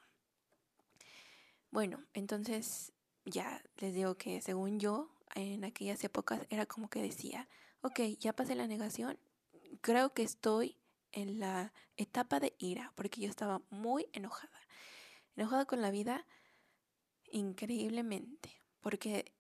[1.71, 2.93] Bueno, entonces
[3.25, 7.49] ya les digo que según yo, en aquellas épocas era como que decía,
[7.83, 9.19] ok, ya pasé la negación,
[9.81, 10.77] creo que estoy
[11.13, 14.61] en la etapa de ira, porque yo estaba muy enojada,
[15.37, 16.27] enojada con la vida
[17.31, 19.33] increíblemente, porque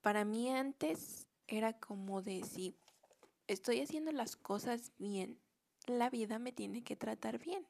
[0.00, 2.76] para mí antes era como de si
[3.46, 5.38] estoy haciendo las cosas bien,
[5.86, 7.66] la vida me tiene que tratar bien.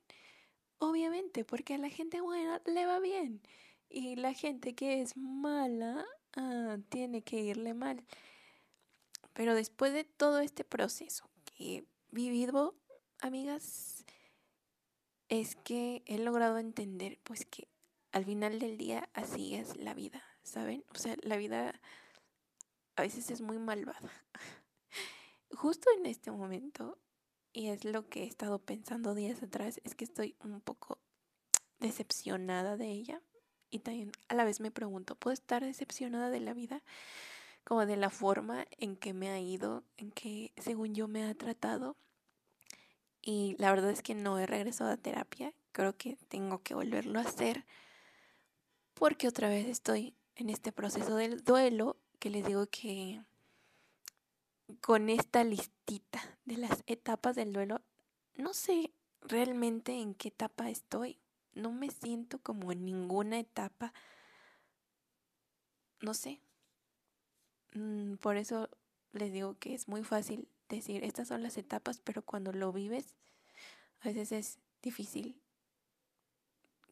[0.79, 3.43] Obviamente, porque a la gente buena le va bien
[3.91, 8.05] y la gente que es mala ah, tiene que irle mal.
[9.41, 12.75] Pero después de todo este proceso que he vivido,
[13.21, 14.05] amigas,
[15.31, 17.67] es que he logrado entender pues que
[18.13, 20.85] al final del día así es la vida, ¿saben?
[20.95, 21.81] O sea, la vida
[22.97, 24.13] a veces es muy malvada.
[25.51, 26.99] Justo en este momento,
[27.55, 31.01] y es lo que he estado pensando días atrás, es que estoy un poco
[31.79, 33.23] decepcionada de ella.
[33.71, 36.83] Y también a la vez me pregunto, ¿puedo estar decepcionada de la vida?
[37.65, 41.35] Como de la forma en que me ha ido, en que según yo me ha
[41.35, 41.97] tratado.
[43.23, 47.19] Y la verdad es que no he regresado a terapia, creo que tengo que volverlo
[47.19, 47.65] a hacer
[49.01, 53.23] porque otra vez estoy en este proceso del duelo que les digo que
[54.83, 57.81] con esta listita de las etapas del duelo,
[58.35, 58.93] no sé
[59.23, 61.19] realmente en qué etapa estoy.
[61.55, 63.95] No me siento como en ninguna etapa.
[66.03, 66.43] No sé,
[67.75, 68.69] Mm, por eso
[69.13, 73.17] les digo que es muy fácil decir estas son las etapas, pero cuando lo vives,
[74.01, 75.41] a veces es difícil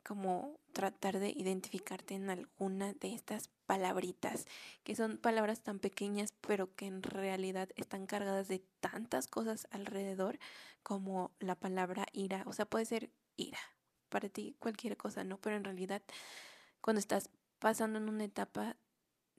[0.05, 4.47] como tratar de identificarte en alguna de estas palabritas,
[4.83, 10.39] que son palabras tan pequeñas, pero que en realidad están cargadas de tantas cosas alrededor
[10.83, 12.43] como la palabra ira.
[12.47, 13.59] O sea, puede ser ira,
[14.09, 15.37] para ti cualquier cosa, ¿no?
[15.39, 16.03] Pero en realidad,
[16.81, 18.77] cuando estás pasando en una etapa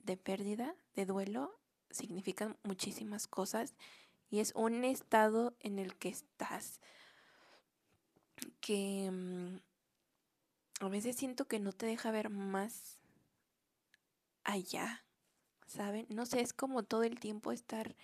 [0.04, 1.58] de pérdida, de duelo,
[1.90, 3.74] significan muchísimas cosas
[4.30, 6.80] y es un estado en el que estás
[8.60, 12.98] que mm, a veces siento que no te deja ver más
[14.44, 15.04] allá,
[15.66, 16.06] ¿saben?
[16.08, 17.96] No sé, es como todo el tiempo estar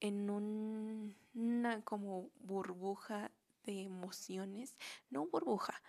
[0.00, 3.32] en una como burbuja
[3.64, 4.76] de emociones,
[5.10, 5.82] no burbuja,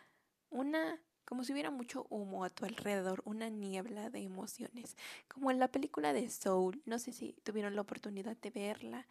[0.50, 5.60] una como si hubiera mucho humo a tu alrededor, una niebla de emociones, como en
[5.60, 9.08] la película de Soul, no sé si tuvieron la oportunidad de verla,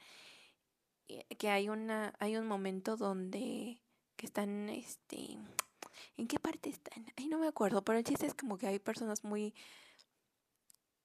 [1.06, 3.80] que hay una hay un momento donde
[4.16, 5.38] que están este
[6.16, 7.06] ¿En qué parte están?
[7.16, 9.54] Ay, no me acuerdo, pero el chiste es como que hay personas muy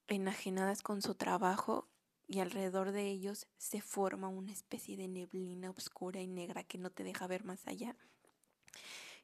[0.08, 1.88] enajenadas con su trabajo
[2.28, 6.90] y alrededor de ellos se forma una especie de neblina oscura y negra que no
[6.90, 7.96] te deja ver más allá.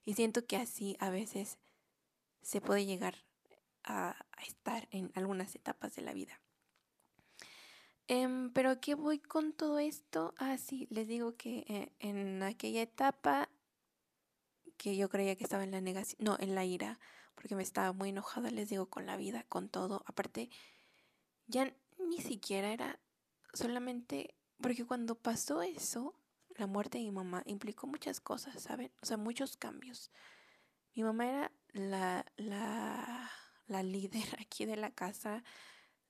[0.05, 1.57] Y siento que así a veces
[2.41, 3.15] se puede llegar
[3.83, 6.39] a, estar en algunas etapas de la vida.
[8.07, 10.33] Em, pero ¿qué voy con todo esto?
[10.37, 13.49] Ah, sí, les digo que eh, en aquella etapa
[14.77, 16.99] que yo creía que estaba en la negación, no, en la ira,
[17.35, 20.03] porque me estaba muy enojada, les digo, con la vida, con todo.
[20.05, 20.49] Aparte,
[21.47, 22.99] ya ni siquiera era
[23.53, 26.15] solamente, porque cuando pasó eso,
[26.55, 28.91] la muerte de mi mamá implicó muchas cosas, ¿saben?
[29.01, 30.11] O sea, muchos cambios.
[30.95, 33.31] Mi mamá era la, la,
[33.67, 35.43] la líder aquí de la casa,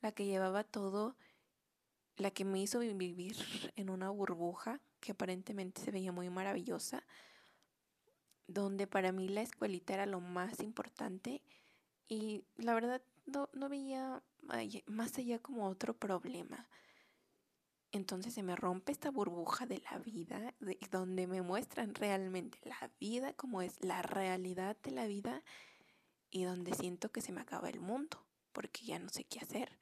[0.02, 1.16] la que llevaba todo,
[2.18, 3.36] la que me hizo vivir
[3.76, 7.04] en una burbuja que aparentemente se veía muy maravillosa
[8.50, 11.42] donde para mí la escuelita era lo más importante
[12.08, 14.24] y la verdad no, no veía
[14.88, 16.68] más allá como otro problema.
[17.92, 22.92] Entonces se me rompe esta burbuja de la vida, de, donde me muestran realmente la
[23.00, 25.44] vida como es la realidad de la vida
[26.30, 29.80] y donde siento que se me acaba el mundo, porque ya no sé qué hacer.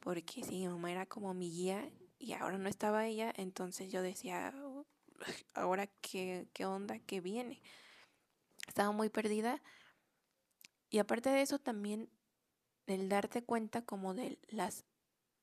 [0.00, 4.02] Porque si mi mamá era como mi guía y ahora no estaba ella, entonces yo
[4.02, 4.52] decía,
[5.54, 7.62] ahora qué, qué onda, qué viene
[8.66, 9.62] estaba muy perdida.
[10.90, 12.10] Y aparte de eso también
[12.86, 14.84] el darte cuenta como de las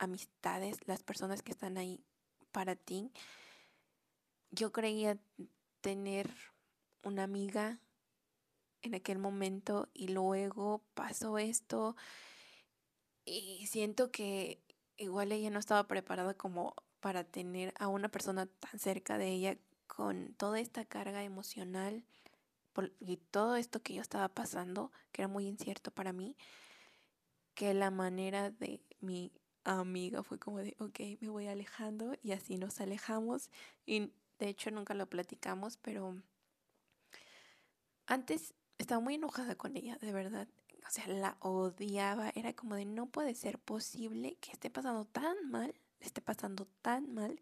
[0.03, 2.03] amistades, las personas que están ahí
[2.51, 3.11] para ti.
[4.51, 5.17] Yo creía
[5.81, 6.33] tener
[7.03, 7.79] una amiga
[8.81, 11.95] en aquel momento y luego pasó esto
[13.25, 14.61] y siento que
[14.97, 19.57] igual ella no estaba preparada como para tener a una persona tan cerca de ella
[19.87, 22.05] con toda esta carga emocional
[22.99, 26.35] y todo esto que yo estaba pasando, que era muy incierto para mí,
[27.53, 29.31] que la manera de mi
[29.63, 33.49] amiga fue como de, ok, me voy alejando y así nos alejamos
[33.85, 36.15] y de hecho nunca lo platicamos, pero
[38.05, 40.47] antes estaba muy enojada con ella, de verdad.
[40.85, 45.49] O sea, la odiaba, era como de, no puede ser posible que esté pasando tan
[45.49, 47.41] mal, esté pasando tan mal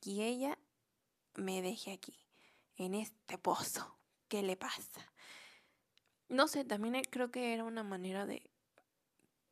[0.00, 0.58] y ella
[1.34, 2.16] me deje aquí,
[2.76, 4.00] en este pozo.
[4.30, 5.12] ¿qué le pasa?
[6.28, 8.49] No sé, también creo que era una manera de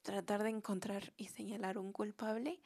[0.09, 2.63] tratar de encontrar y señalar un culpable.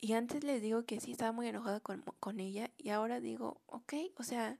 [0.00, 3.62] Y antes les digo que sí estaba muy enojada con, con ella y ahora digo,
[3.66, 4.58] ok, o sea,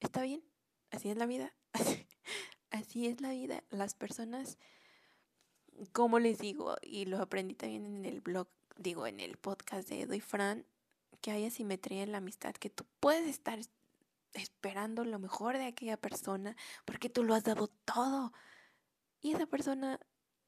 [0.00, 0.42] está bien,
[0.90, 1.54] así es la vida,
[2.70, 3.62] así es la vida.
[3.70, 4.58] Las personas,
[5.92, 10.00] como les digo, y lo aprendí también en el blog, digo, en el podcast de
[10.00, 10.66] Edo y Fran,
[11.20, 13.60] que hay asimetría en la amistad, que tú puedes estar
[14.32, 18.32] esperando lo mejor de aquella persona porque tú lo has dado todo.
[19.20, 20.00] Y esa persona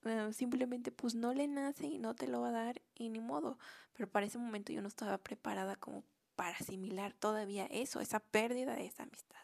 [0.07, 3.21] eh, simplemente pues no le nace y no te lo va a dar y ni
[3.21, 3.59] modo.
[3.93, 6.05] Pero para ese momento yo no estaba preparada como
[6.37, 9.39] para asimilar todavía eso, esa pérdida de esa amistad.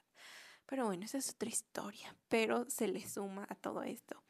[0.67, 4.23] Pero bueno, esa es otra historia, pero se le suma a todo esto.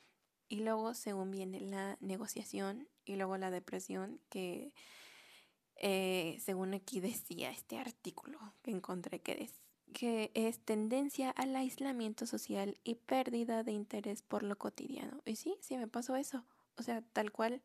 [0.49, 4.75] Y luego, según viene la negociación y luego la depresión, que
[5.77, 9.60] eh, según aquí decía este artículo que encontré que decía
[9.93, 15.21] que es tendencia al aislamiento social y pérdida de interés por lo cotidiano.
[15.25, 16.45] Y sí, sí me pasó eso.
[16.77, 17.63] O sea, tal cual.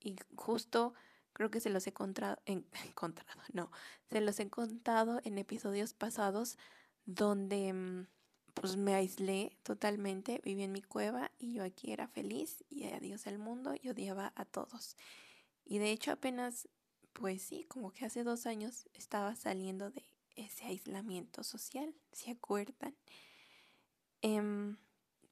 [0.00, 0.94] Y justo
[1.32, 3.70] creo que se los he encontrado, en, encontrado, no,
[4.10, 6.58] se los he contado en episodios pasados
[7.06, 8.06] donde mm,
[8.54, 13.26] pues me aislé totalmente, viví en mi cueva y yo aquí era feliz y adiós
[13.26, 14.96] al mundo y odiaba a todos.
[15.64, 16.68] Y de hecho apenas,
[17.12, 20.04] pues sí, como que hace dos años estaba saliendo de
[20.44, 22.94] ese aislamiento social, ¿se acuerdan?
[24.22, 24.76] Em,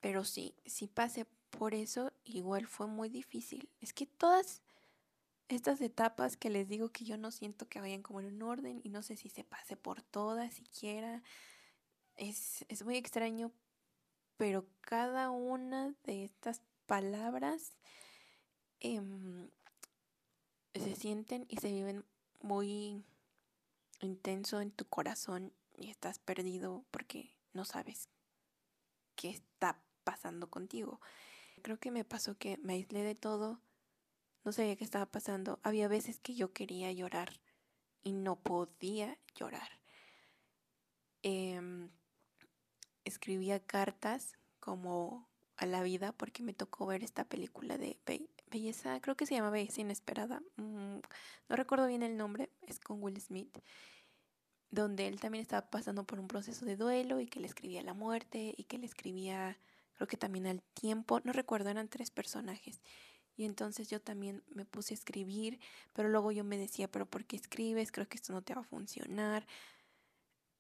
[0.00, 3.68] pero sí, sí pasé por eso, igual fue muy difícil.
[3.80, 4.62] Es que todas
[5.48, 8.80] estas etapas que les digo que yo no siento que vayan como en un orden
[8.84, 11.22] y no sé si se pase por todas siquiera.
[12.16, 13.52] Es, es muy extraño,
[14.36, 17.76] pero cada una de estas palabras
[18.80, 19.50] em,
[20.74, 22.04] se sienten y se viven
[22.40, 23.04] muy
[24.00, 28.08] intenso en tu corazón y estás perdido porque no sabes
[29.16, 31.00] qué está pasando contigo.
[31.62, 33.60] Creo que me pasó que me aislé de todo,
[34.44, 35.58] no sabía qué estaba pasando.
[35.62, 37.40] Había veces que yo quería llorar
[38.02, 39.68] y no podía llorar.
[41.22, 41.90] Em,
[43.04, 47.98] escribía cartas como a la vida porque me tocó ver esta película de
[48.50, 50.42] Belleza, creo que se llama Belleza Inesperada.
[50.56, 51.00] Mm,
[51.48, 53.58] no recuerdo bien el nombre, es con Will Smith
[54.70, 57.94] donde él también estaba pasando por un proceso de duelo y que le escribía la
[57.94, 59.58] muerte y que le escribía
[59.98, 62.80] creo que también al tiempo, no recuerdo, eran tres personajes.
[63.36, 65.58] Y entonces yo también me puse a escribir,
[65.92, 67.90] pero luego yo me decía, pero ¿por qué escribes?
[67.90, 69.44] Creo que esto no te va a funcionar.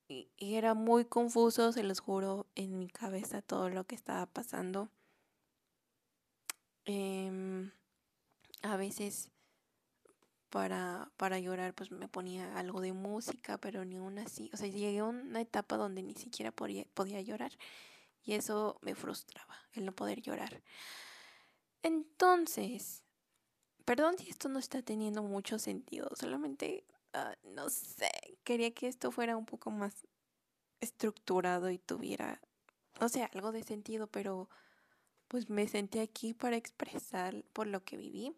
[0.08, 4.88] Y, era muy confuso, se los juro, en mi cabeza todo lo que estaba pasando.
[6.84, 7.70] Em,
[8.62, 9.30] a veces
[10.50, 14.50] para, para llorar pues me ponía algo de música, pero ni aún así.
[14.52, 17.52] O sea, llegué a una etapa donde ni siquiera podía, podía llorar.
[18.24, 20.62] Y eso me frustraba, el no poder llorar.
[21.82, 23.02] Entonces,
[23.84, 26.84] perdón si esto no está teniendo mucho sentido, solamente,
[27.14, 28.10] ah, no sé,
[28.44, 30.06] quería que esto fuera un poco más
[30.80, 32.40] estructurado y tuviera,
[33.00, 34.48] no sé, algo de sentido, pero
[35.28, 38.34] pues me senté aquí para expresar por lo que viví.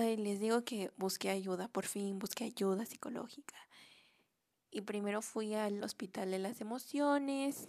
[0.00, 3.56] Les digo que busqué ayuda, por fin busqué ayuda psicológica.
[4.70, 7.68] Y primero fui al hospital de las emociones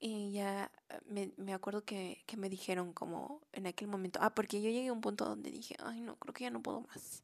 [0.00, 4.34] y ya ah, me, me acuerdo que, que, me dijeron como en aquel momento, ah,
[4.34, 6.82] porque yo llegué a un punto donde dije, ay, no, creo que ya no puedo
[6.82, 7.22] más.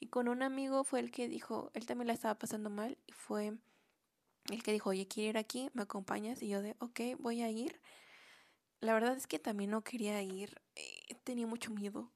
[0.00, 3.12] Y con un amigo fue el que dijo, él también la estaba pasando mal y
[3.12, 3.54] fue
[4.50, 6.42] el que dijo, oye, quiero ir aquí, ¿me acompañas?
[6.42, 7.80] Y yo de, ok, voy a ir.
[8.80, 12.12] La verdad es que también no quería ir, eh, tenía mucho miedo,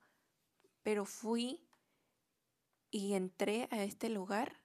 [0.83, 1.61] pero fui
[2.91, 4.61] y entré a este lugar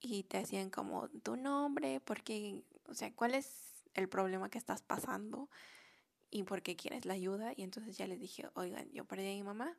[0.00, 4.82] y te hacían como tu nombre, porque, o sea, ¿cuál es el problema que estás
[4.82, 5.48] pasando?
[6.30, 7.52] Y por qué quieres la ayuda.
[7.56, 9.78] Y entonces ya les dije, oigan, yo perdí a mi mamá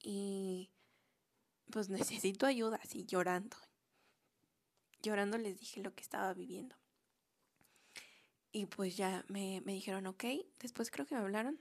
[0.00, 0.70] y
[1.70, 3.56] pues necesito ayuda, así llorando.
[5.02, 6.76] Llorando les dije lo que estaba viviendo.
[8.50, 10.24] Y pues ya me, me dijeron, ok,
[10.58, 11.60] después creo que me hablaron,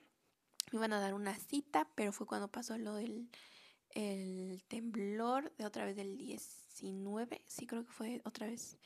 [0.71, 3.29] me iban a dar una cita, pero fue cuando pasó lo del
[3.91, 8.77] el temblor de otra vez del 19, sí creo que fue otra vez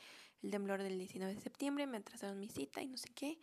[0.42, 3.38] el temblor del 19 de septiembre, me atrasaron mi cita y no sé qué,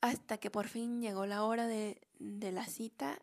[0.00, 3.22] hasta que por fin llegó la hora de, la cita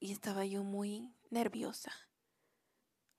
[0.00, 1.92] y estaba yo muy nerviosa.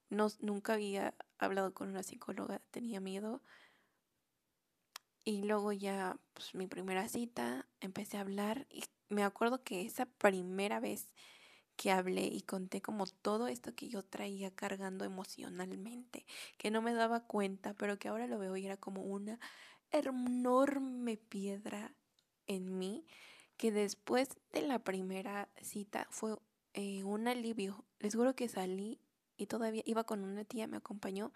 [0.09, 3.41] Nunca había hablado con una psicóloga, tenía miedo.
[5.23, 10.05] Y luego ya, pues mi primera cita, empecé a hablar y me acuerdo que esa
[10.05, 11.13] primera vez
[11.75, 16.25] que hablé y conté como todo esto que yo traía cargando emocionalmente,
[16.57, 19.39] que no me daba cuenta, pero que ahora lo veo y era como una
[19.91, 21.93] enorme piedra
[22.47, 23.05] en mí,
[23.57, 26.35] que después de la primera cita fue
[26.73, 27.85] eh, un alivio.
[27.99, 28.99] Les juro que salí
[29.37, 31.31] y todavía iba con una tía, me acompañó.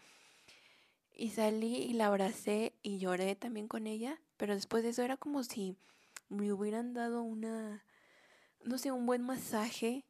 [1.13, 5.17] Y salí y la abracé y lloré también con ella, pero después de eso era
[5.17, 5.75] como si
[6.29, 7.85] me hubieran dado una,
[8.63, 10.05] no sé, un buen masaje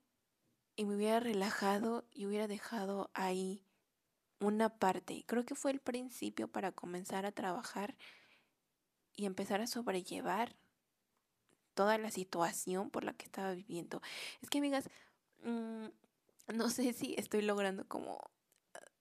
[0.76, 3.66] y me hubiera relajado y hubiera dejado ahí
[4.40, 5.24] una parte.
[5.28, 7.98] Creo que fue el principio para comenzar a trabajar
[9.16, 10.56] y empezar a sobrellevar
[11.74, 14.02] toda la situación por la que estaba viviendo.
[14.42, 14.90] Es que, amigas,
[15.44, 15.88] mm,
[16.54, 18.32] no sé si estoy logrando como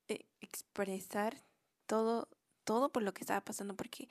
[0.09, 1.43] eh, expresar
[1.87, 2.29] todo,
[2.65, 4.09] todo por lo que estaba pasando, porque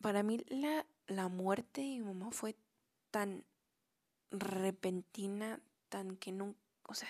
[0.00, 2.56] para mí la, la muerte de mi mamá fue
[3.10, 3.44] tan
[4.30, 7.08] repentina, tan que nunca, o sea,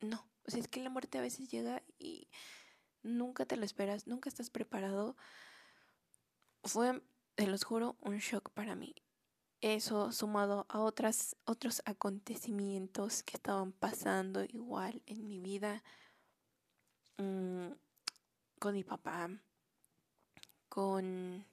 [0.00, 2.28] no, o sea, es que la muerte a veces llega y
[3.02, 5.16] nunca te lo esperas, nunca estás preparado.
[6.64, 7.02] Fue,
[7.34, 8.94] te los juro, un shock para mí.
[9.60, 15.82] Eso sumado a otras, otros acontecimientos que estaban pasando igual en mi vida,
[17.18, 17.68] mm,
[18.58, 19.30] con mi papá,
[20.68, 21.46] con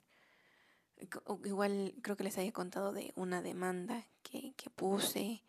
[1.44, 5.42] igual creo que les había contado de una demanda que, que puse,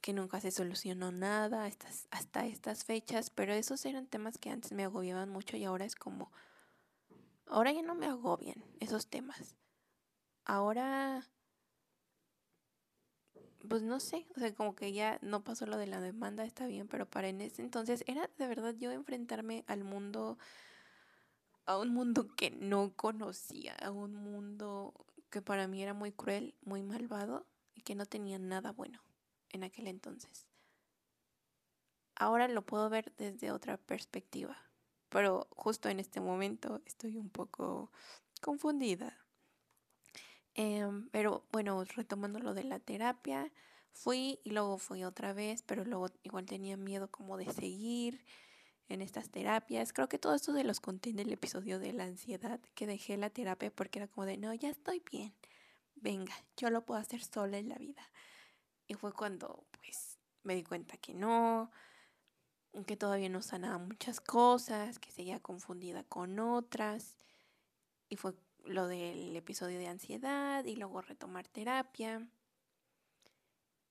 [0.00, 1.64] que nunca se solucionó nada
[2.10, 5.96] hasta estas fechas, pero esos eran temas que antes me agobiaban mucho y ahora es
[5.96, 6.30] como,
[7.46, 9.56] ahora ya no me agobian esos temas.
[10.44, 11.26] Ahora,
[13.68, 16.66] pues no sé, o sea, como que ya no pasó lo de la demanda, está
[16.66, 20.38] bien, pero para en ese entonces era de verdad yo enfrentarme al mundo,
[21.66, 24.94] a un mundo que no conocía, a un mundo
[25.30, 29.00] que para mí era muy cruel, muy malvado y que no tenía nada bueno
[29.50, 30.46] en aquel entonces.
[32.14, 34.56] Ahora lo puedo ver desde otra perspectiva,
[35.08, 37.90] pero justo en este momento estoy un poco
[38.40, 39.18] confundida.
[40.54, 43.52] Em, pero bueno, retomando lo de la terapia,
[43.92, 48.24] fui y luego fui otra vez, pero luego igual tenía miedo como de seguir
[48.88, 49.92] en estas terapias.
[49.92, 53.16] Creo que todo esto de los conté en el episodio de la ansiedad, que dejé
[53.16, 55.34] la terapia porque era como de, no, ya estoy bien,
[55.94, 58.10] venga, yo lo puedo hacer sola en la vida.
[58.86, 61.70] Y fue cuando pues me di cuenta que no,
[62.86, 67.16] que todavía no sanaba muchas cosas, que seguía confundida con otras.
[68.08, 68.34] Y fue
[68.64, 72.26] lo del episodio de ansiedad y luego retomar terapia.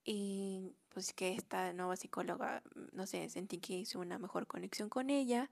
[0.06, 5.10] Y pues que esta nueva psicóloga, no sé, sentí que hice una mejor conexión con
[5.10, 5.50] ella.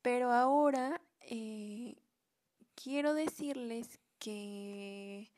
[0.00, 1.96] Pero ahora eh,
[2.74, 5.32] quiero decirles que,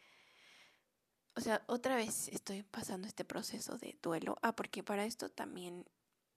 [1.34, 4.36] o sea, otra vez estoy pasando este proceso de duelo.
[4.42, 5.86] Ah, porque para esto también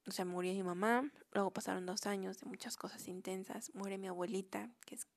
[0.08, 4.08] o sea, murió mi mamá, luego pasaron dos años de muchas cosas intensas, muere mi
[4.08, 5.08] abuelita, que es,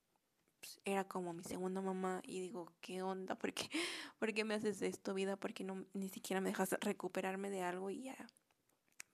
[0.64, 3.34] pues, era como mi segunda mamá, y digo, ¿qué onda?
[3.36, 3.68] ¿Por qué,
[4.18, 5.36] ¿Por qué me haces esto, vida?
[5.36, 8.16] ¿Por qué no, ni siquiera me dejas recuperarme de algo y ya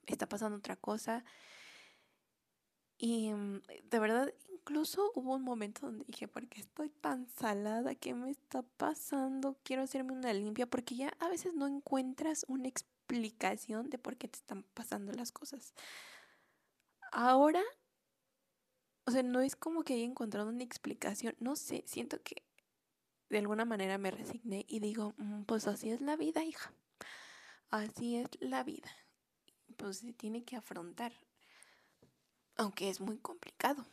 [0.07, 1.25] está pasando otra cosa?
[2.97, 7.95] Y mm, de verdad, incluso hubo un momento donde dije, ¿por qué estoy tan salada?
[7.95, 9.57] ¿Qué me está pasando?
[9.63, 14.29] Quiero hacerme una limpia porque ya a veces no encuentras un explicación de por qué
[14.29, 15.73] te están pasando las cosas.
[17.11, 17.61] Ahora,
[19.11, 22.43] o sea, no es como que haya encontrado una explicación, no sé, siento que
[23.29, 26.73] de alguna manera me resigné y digo, mm, pues así es la vida, hija.
[27.69, 28.89] Así es la vida.
[29.75, 31.11] Pues se tiene que afrontar,
[32.55, 33.85] aunque es muy complicado.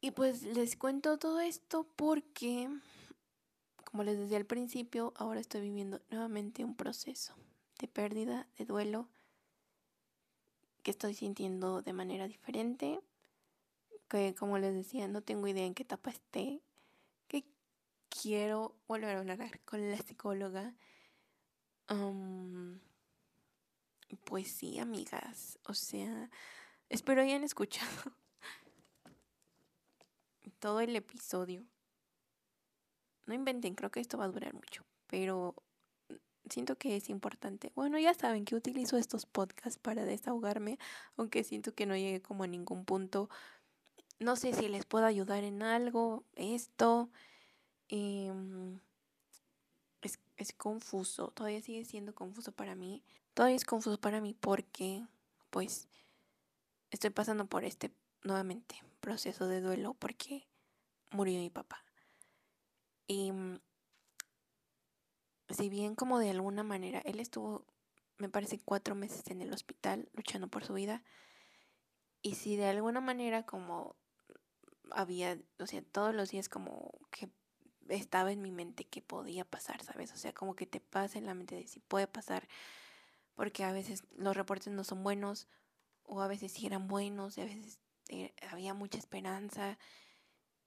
[0.00, 2.70] y pues les cuento todo esto porque
[3.84, 7.34] como les decía al principio, ahora estoy viviendo nuevamente un proceso
[7.78, 9.10] de pérdida, de duelo,
[10.80, 13.00] que estoy sintiendo de manera diferente,
[14.08, 16.60] que como les decía, no tengo idea en qué etapa esté,
[17.28, 17.44] que
[18.08, 20.74] quiero volver a hablar con la psicóloga.
[24.24, 26.30] pues sí, amigas, o sea,
[26.88, 28.12] espero hayan escuchado
[30.60, 31.64] todo el episodio
[33.30, 35.54] no inventen, creo que esto va a durar mucho, pero
[36.50, 37.72] siento que es importante.
[37.74, 40.78] Bueno, ya saben que utilizo estos podcasts para desahogarme,
[41.16, 43.30] aunque siento que no llegue como a ningún punto.
[44.18, 47.08] No sé si les puedo ayudar en algo, esto.
[47.88, 48.80] Em,
[50.02, 53.02] es, es confuso, todavía sigue siendo confuso para mí.
[53.34, 55.06] Todavía es confuso para mí porque,
[55.50, 55.88] pues,
[56.90, 57.90] estoy pasando por este,
[58.22, 60.46] nuevamente, proceso de duelo porque
[61.10, 61.84] murió mi papá.
[63.06, 63.60] Y mm,
[65.54, 67.66] si bien como de alguna manera él estuvo,
[68.18, 71.02] me parece, cuatro meses en el hospital luchando por su vida,
[72.22, 73.96] y si de alguna manera como
[74.90, 77.30] había, o sea, todos los días como que
[77.88, 80.12] estaba en mi mente que podía pasar, ¿sabes?
[80.12, 82.48] O sea, como que te pasa en la mente de si puede pasar,
[83.34, 85.48] porque a veces los reportes no son buenos,
[86.02, 89.78] o a veces sí eran buenos, y a veces eh, había mucha esperanza,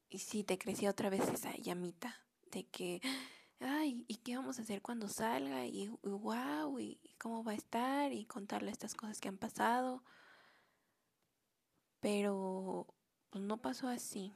[0.10, 3.02] y sí te crecía otra vez esa llamita de que,
[3.64, 5.66] ay, ¿y qué vamos a hacer cuando salga?
[5.66, 10.04] Y, wow, y, cómo va a estar y contarle estas cosas que han pasado.
[12.00, 12.88] Pero
[13.30, 14.34] pues, no pasó así.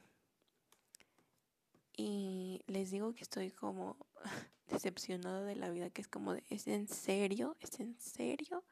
[1.96, 3.96] Y les digo que estoy como
[4.68, 7.56] decepcionada de la vida, que es como de, ¿es en serio?
[7.60, 8.64] ¿Es en serio?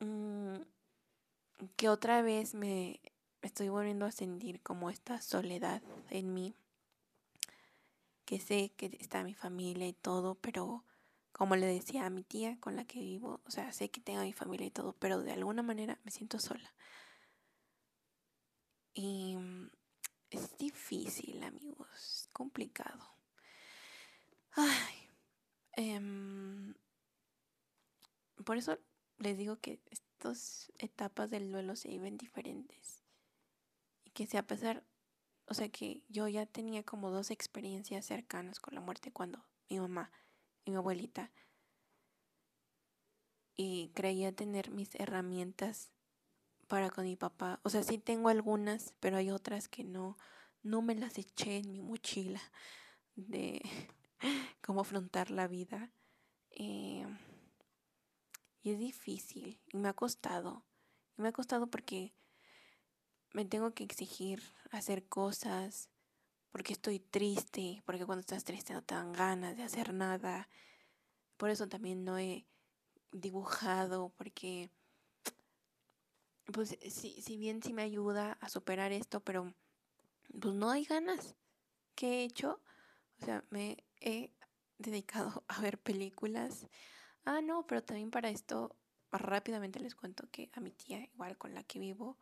[0.00, 0.56] Mm,
[1.76, 3.00] que otra vez me
[3.42, 6.54] estoy volviendo a sentir como esta soledad en mí
[8.26, 10.84] que sé que está mi familia y todo, pero
[11.32, 14.22] como le decía a mi tía con la que vivo, o sea, sé que tengo
[14.22, 16.74] mi familia y todo, pero de alguna manera me siento sola.
[18.94, 19.70] Y mm,
[20.30, 23.14] es difícil, amigos, es complicado.
[24.52, 25.10] Ay,
[25.72, 26.74] em,
[28.44, 28.78] por eso
[29.18, 33.04] les digo que estas etapas del duelo se viven diferentes.
[34.04, 34.84] Y que sea a pesar
[35.46, 39.78] o sea que yo ya tenía como dos experiencias cercanas con la muerte cuando mi
[39.80, 40.10] mamá
[40.64, 41.30] y mi abuelita
[43.56, 45.90] y creía tener mis herramientas
[46.68, 47.60] para con mi papá.
[47.62, 50.18] O sea, sí tengo algunas, pero hay otras que no,
[50.62, 52.40] no me las eché en mi mochila
[53.14, 53.62] de
[54.62, 55.90] cómo afrontar la vida.
[56.50, 57.06] Eh,
[58.62, 60.64] y es difícil, y me ha costado.
[61.16, 62.12] Y me ha costado porque
[63.32, 64.42] me tengo que exigir
[64.78, 65.90] hacer cosas,
[66.50, 70.48] porque estoy triste, porque cuando estás triste no te dan ganas de hacer nada.
[71.36, 72.46] Por eso también no he
[73.12, 74.70] dibujado, porque
[76.52, 79.52] pues si, si bien sí me ayuda a superar esto, pero
[80.40, 81.36] pues no hay ganas.
[81.94, 82.60] ¿Qué he hecho?
[83.20, 84.32] O sea, me he
[84.78, 86.66] dedicado a ver películas.
[87.24, 88.76] Ah, no, pero también para esto
[89.10, 92.18] rápidamente les cuento que a mi tía, igual con la que vivo,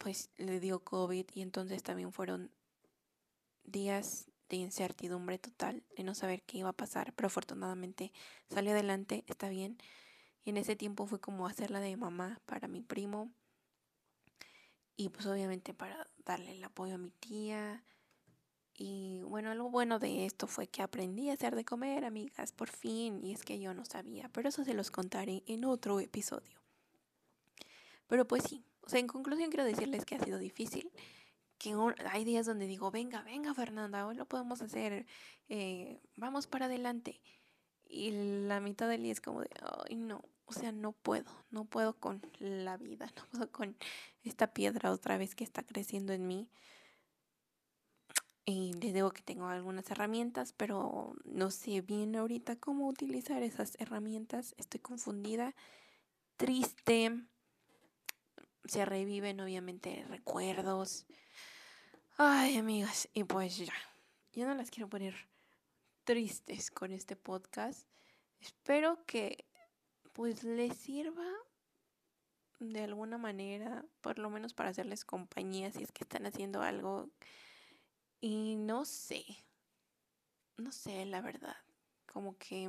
[0.00, 2.50] pues le dio COVID y entonces también fueron
[3.64, 8.10] días de incertidumbre total, de no saber qué iba a pasar, pero afortunadamente
[8.48, 9.76] salió adelante, está bien.
[10.42, 13.30] Y en ese tiempo fue como hacerla de mamá para mi primo.
[14.96, 17.84] Y pues obviamente para darle el apoyo a mi tía.
[18.74, 22.70] Y bueno, algo bueno de esto fue que aprendí a hacer de comer, amigas, por
[22.70, 23.22] fin.
[23.22, 26.58] Y es que yo no sabía, pero eso se los contaré en otro episodio.
[28.06, 30.92] Pero pues sí, sea, en conclusión quiero decirles que ha sido difícil
[31.60, 31.76] que
[32.10, 35.06] hay días donde digo, venga, venga Fernanda, hoy lo podemos hacer,
[35.50, 37.20] eh, vamos para adelante.
[37.86, 38.12] Y
[38.46, 39.50] la mitad del día es como de,
[39.86, 43.76] ay no, o sea, no puedo, no puedo con la vida, no puedo con
[44.22, 46.48] esta piedra otra vez que está creciendo en mí.
[48.46, 53.76] Y les digo que tengo algunas herramientas, pero no sé bien ahorita cómo utilizar esas
[53.78, 54.54] herramientas.
[54.56, 55.54] Estoy confundida,
[56.38, 57.22] triste.
[58.64, 61.06] Se reviven obviamente recuerdos.
[62.16, 63.72] Ay, amigas, y pues ya.
[64.32, 65.14] Yo no las quiero poner
[66.04, 67.88] tristes con este podcast.
[68.40, 69.46] Espero que
[70.12, 71.26] pues les sirva
[72.58, 77.08] de alguna manera, por lo menos para hacerles compañía si es que están haciendo algo.
[78.20, 79.24] Y no sé,
[80.58, 81.56] no sé, la verdad,
[82.06, 82.68] como que,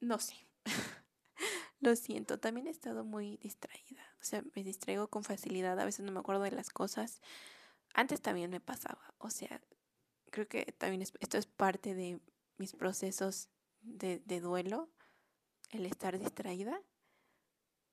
[0.00, 0.34] no sé.
[1.80, 4.02] Lo siento, también he estado muy distraída.
[4.20, 7.20] O sea, me distraigo con facilidad, a veces no me acuerdo de las cosas.
[7.94, 9.60] Antes también me pasaba, o sea,
[10.30, 12.20] creo que también esto es parte de
[12.58, 13.48] mis procesos
[13.80, 14.90] de, de duelo,
[15.70, 16.80] el estar distraída.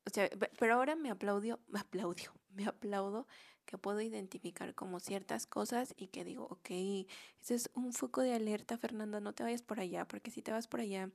[0.05, 0.29] O sea,
[0.59, 3.27] pero ahora me aplaudio, me aplaudio, me aplaudo
[3.65, 6.69] que puedo identificar como ciertas cosas y que digo, ok,
[7.41, 10.51] ese es un foco de alerta, Fernanda, no te vayas por allá, porque si te
[10.51, 11.09] vas por allá,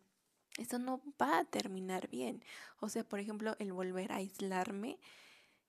[0.59, 2.45] eso no va a terminar bien.
[2.81, 4.99] O sea, por ejemplo, el volver a aislarme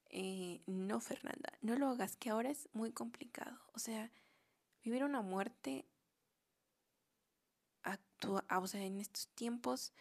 [0.10, 3.60] eh, no, Fernanda, no lo hagas, que ahora es muy complicado.
[3.74, 4.12] O sea,
[4.84, 5.86] vivir una muerte
[7.84, 9.94] actúa, o sea, en estos tiempos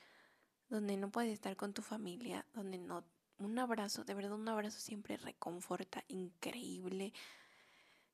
[0.68, 3.05] donde no puedes estar con tu familia, donde no,
[3.39, 7.12] un abrazo, de verdad un abrazo siempre reconforta, increíble.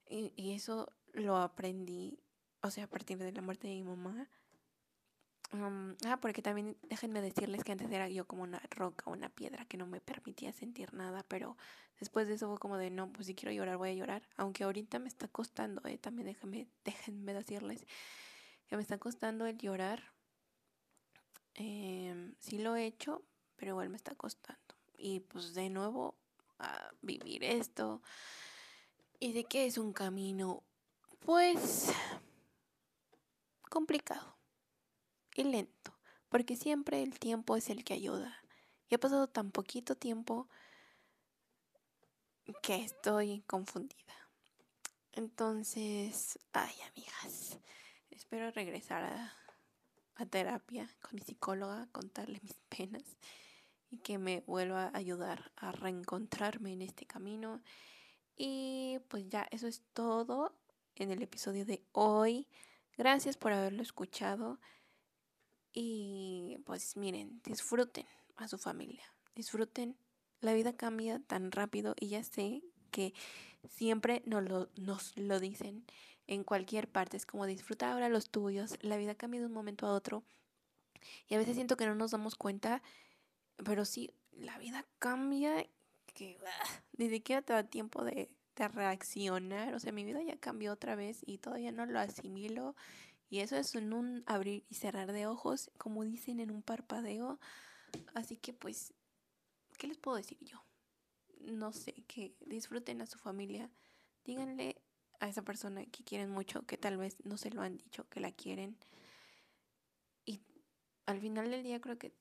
[0.09, 2.19] Y, y eso lo aprendí,
[2.61, 4.29] o sea, a partir de la muerte de mi mamá
[6.07, 9.77] ah, porque también déjenme decirles que antes era yo como una roca, una piedra que
[9.77, 11.57] no me permitía sentir nada, pero
[12.01, 14.65] después de eso fue como de no, pues si quiero llorar voy a llorar, aunque
[14.65, 17.87] ahorita me está costando, eh, también déjenme, déjenme decirles
[18.67, 20.13] que me está costando el llorar.
[21.55, 23.23] Eh, sí lo he hecho,
[23.57, 24.75] pero igual me está costando.
[24.97, 26.17] Y pues de nuevo
[26.59, 28.03] a vivir esto.
[29.21, 30.65] ¿Y de qué es un camino?
[31.21, 31.93] Pues
[33.71, 34.34] complicado
[35.35, 35.93] y lento,
[36.29, 38.43] porque siempre el tiempo es el que ayuda.
[38.89, 40.49] Y ha pasado tan poquito tiempo
[42.63, 44.15] que estoy confundida.
[45.13, 47.59] Entonces, ay amigas,
[48.11, 53.05] espero regresar a, terapia con mi psicóloga, contarle mis penas
[53.91, 57.63] y que me vuelva a ayudar a reencontrarme en este camino.
[58.37, 60.57] Y pues ya, eso es todo
[60.97, 62.49] en el episodio de hoy.
[62.97, 64.61] Gracias por haberlo escuchado.
[65.77, 68.07] Y pues miren, disfruten
[68.37, 69.05] a su familia,
[69.35, 69.97] disfruten.
[70.41, 72.63] La vida cambia tan rápido y ya sé
[72.93, 73.13] que
[73.69, 75.85] siempre nos lo, nos lo dicen
[76.29, 77.17] en cualquier parte.
[77.17, 78.79] Es como disfruta ahora los tuyos.
[78.83, 80.23] La vida cambia de un momento a otro.
[81.29, 82.81] Y a veces siento que no nos damos cuenta,
[83.65, 85.67] pero sí, la vida cambia
[86.15, 86.39] que
[86.97, 89.75] ni siquiera te da tiempo de, de reaccionar.
[89.75, 92.77] O sea, mi vida ya cambió otra vez y todavía no lo asimilo
[93.31, 97.41] y eso es un abrir y cerrar de ojos, como dicen en un parpadeo.
[98.15, 98.95] Así que pues,
[99.79, 100.63] ¿qué les puedo decir yo?
[101.41, 103.71] No sé, que disfruten a su familia.
[104.25, 104.81] Díganle
[105.21, 108.21] a esa persona que quieren mucho, que tal vez no se lo han dicho, que
[108.21, 108.77] la quieren.
[110.25, 110.41] Y
[111.07, 112.15] al final del día creo que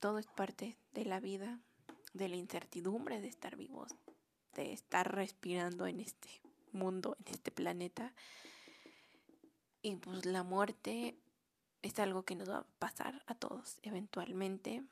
[0.00, 1.60] todo es parte de la vida.
[2.16, 3.94] de la incertidumbre de estar vivos,
[4.54, 6.28] de estar respirando en este
[6.72, 8.14] mundo, en este planeta.
[9.86, 11.16] Y pues la muerte
[11.82, 14.82] es algo que nos va a pasar a todos eventualmente.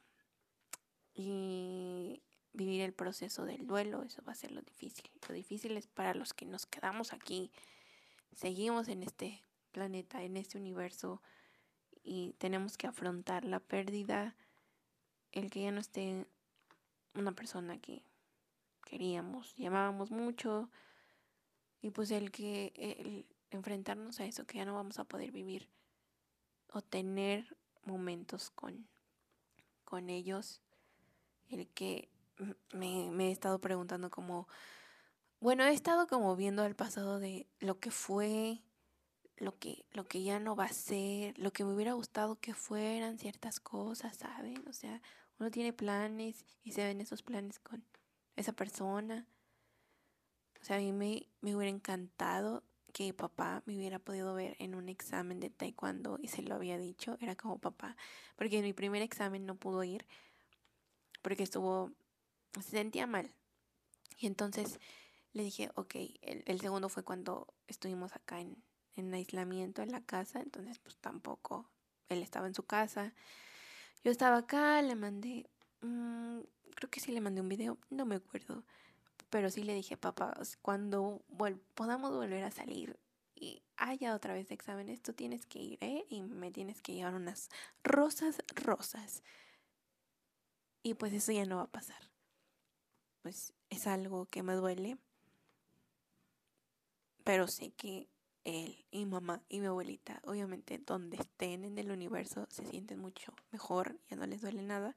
[1.16, 2.22] Y
[2.53, 5.11] vivir el proceso del duelo, eso va a ser lo difícil.
[5.28, 7.51] Lo difícil es para los que nos quedamos aquí,
[8.36, 9.42] seguimos en este
[9.72, 11.20] planeta, en este universo
[12.05, 14.36] y tenemos que afrontar la pérdida,
[15.32, 16.24] el que ya no esté
[17.14, 18.05] una persona que
[18.84, 20.70] queríamos, llamábamos mucho
[21.82, 23.26] y pues el que el
[23.57, 25.68] enfrentarnos a eso que ya no vamos a poder vivir
[26.72, 28.88] o tener momentos con,
[29.84, 30.61] con ellos,
[31.48, 32.09] el que
[32.72, 34.48] me, he estado preguntando como,
[35.40, 38.62] bueno, he estado como viendo al pasado de lo que fue,
[39.36, 42.55] lo que, lo que ya no va a ser, lo que me hubiera gustado que
[42.55, 44.66] fueran ciertas cosas, ¿saben?
[44.68, 45.00] O sea,
[45.38, 47.84] uno tiene planes y se ven esos planes con
[48.36, 49.26] esa persona.
[50.61, 52.64] O sea, a mí me hubiera encantado
[52.95, 56.78] que papá me hubiera podido ver en un examen de taekwondo y se lo había
[56.78, 57.97] dicho, era como papá,
[58.36, 60.07] porque en mi primer examen no pudo ir
[61.20, 61.90] porque estuvo,
[62.55, 63.34] se sentía mal.
[64.20, 64.78] Y entonces
[65.32, 68.62] le dije, ok, el, segundo fue cuando estuvimos acá en,
[68.95, 71.68] en aislamiento en la casa, entonces pues tampoco,
[72.09, 73.12] él estaba en su casa.
[74.05, 76.38] Yo estaba acá, le mandé, mmm,
[76.76, 78.62] creo que sí le mandé un video, no me acuerdo,
[79.35, 80.32] pero sí le dije, papá,
[80.62, 81.24] cuando
[81.74, 83.01] podamos volver a salir
[83.35, 86.05] y haya otra vez exámenes, tú tienes que ir, ¿eh?
[86.09, 87.49] Y me tienes que llevar unas
[87.82, 89.24] rosas rosas.
[90.85, 92.12] Y pues eso ya no va a pasar.
[93.22, 94.99] Pues es algo que me duele.
[97.24, 98.09] Pero sé que
[98.45, 103.35] él y mamá y mi abuelita, obviamente donde estén en el universo, se sienten mucho
[103.51, 104.95] mejor, ya no les duele nada,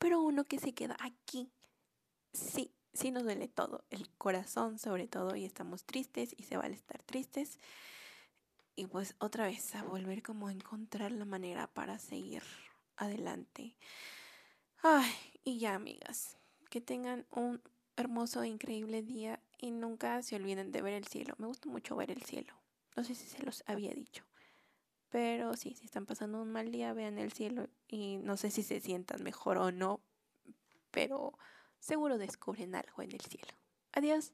[0.00, 1.52] pero uno que se queda aquí,
[2.32, 6.74] sí, sí nos duele todo, el corazón sobre todo, y estamos tristes y se vale
[6.74, 7.58] estar tristes.
[8.74, 12.42] Y pues otra vez a volver como a encontrar la manera para seguir
[12.96, 13.76] adelante.
[14.82, 15.10] Ay,
[15.44, 16.36] y ya amigas,
[16.68, 17.62] que tengan un
[17.96, 21.34] hermoso e increíble día y nunca se olviden de ver el cielo.
[21.38, 22.54] Me gusta mucho ver el cielo.
[22.94, 24.24] No sé si se los había dicho.
[25.08, 28.62] Pero sí, si están pasando un mal día, vean el cielo y no sé si
[28.62, 30.00] se sientan mejor o no,
[30.90, 31.38] pero
[31.78, 33.54] seguro descubren algo en el cielo.
[33.92, 34.32] Adiós.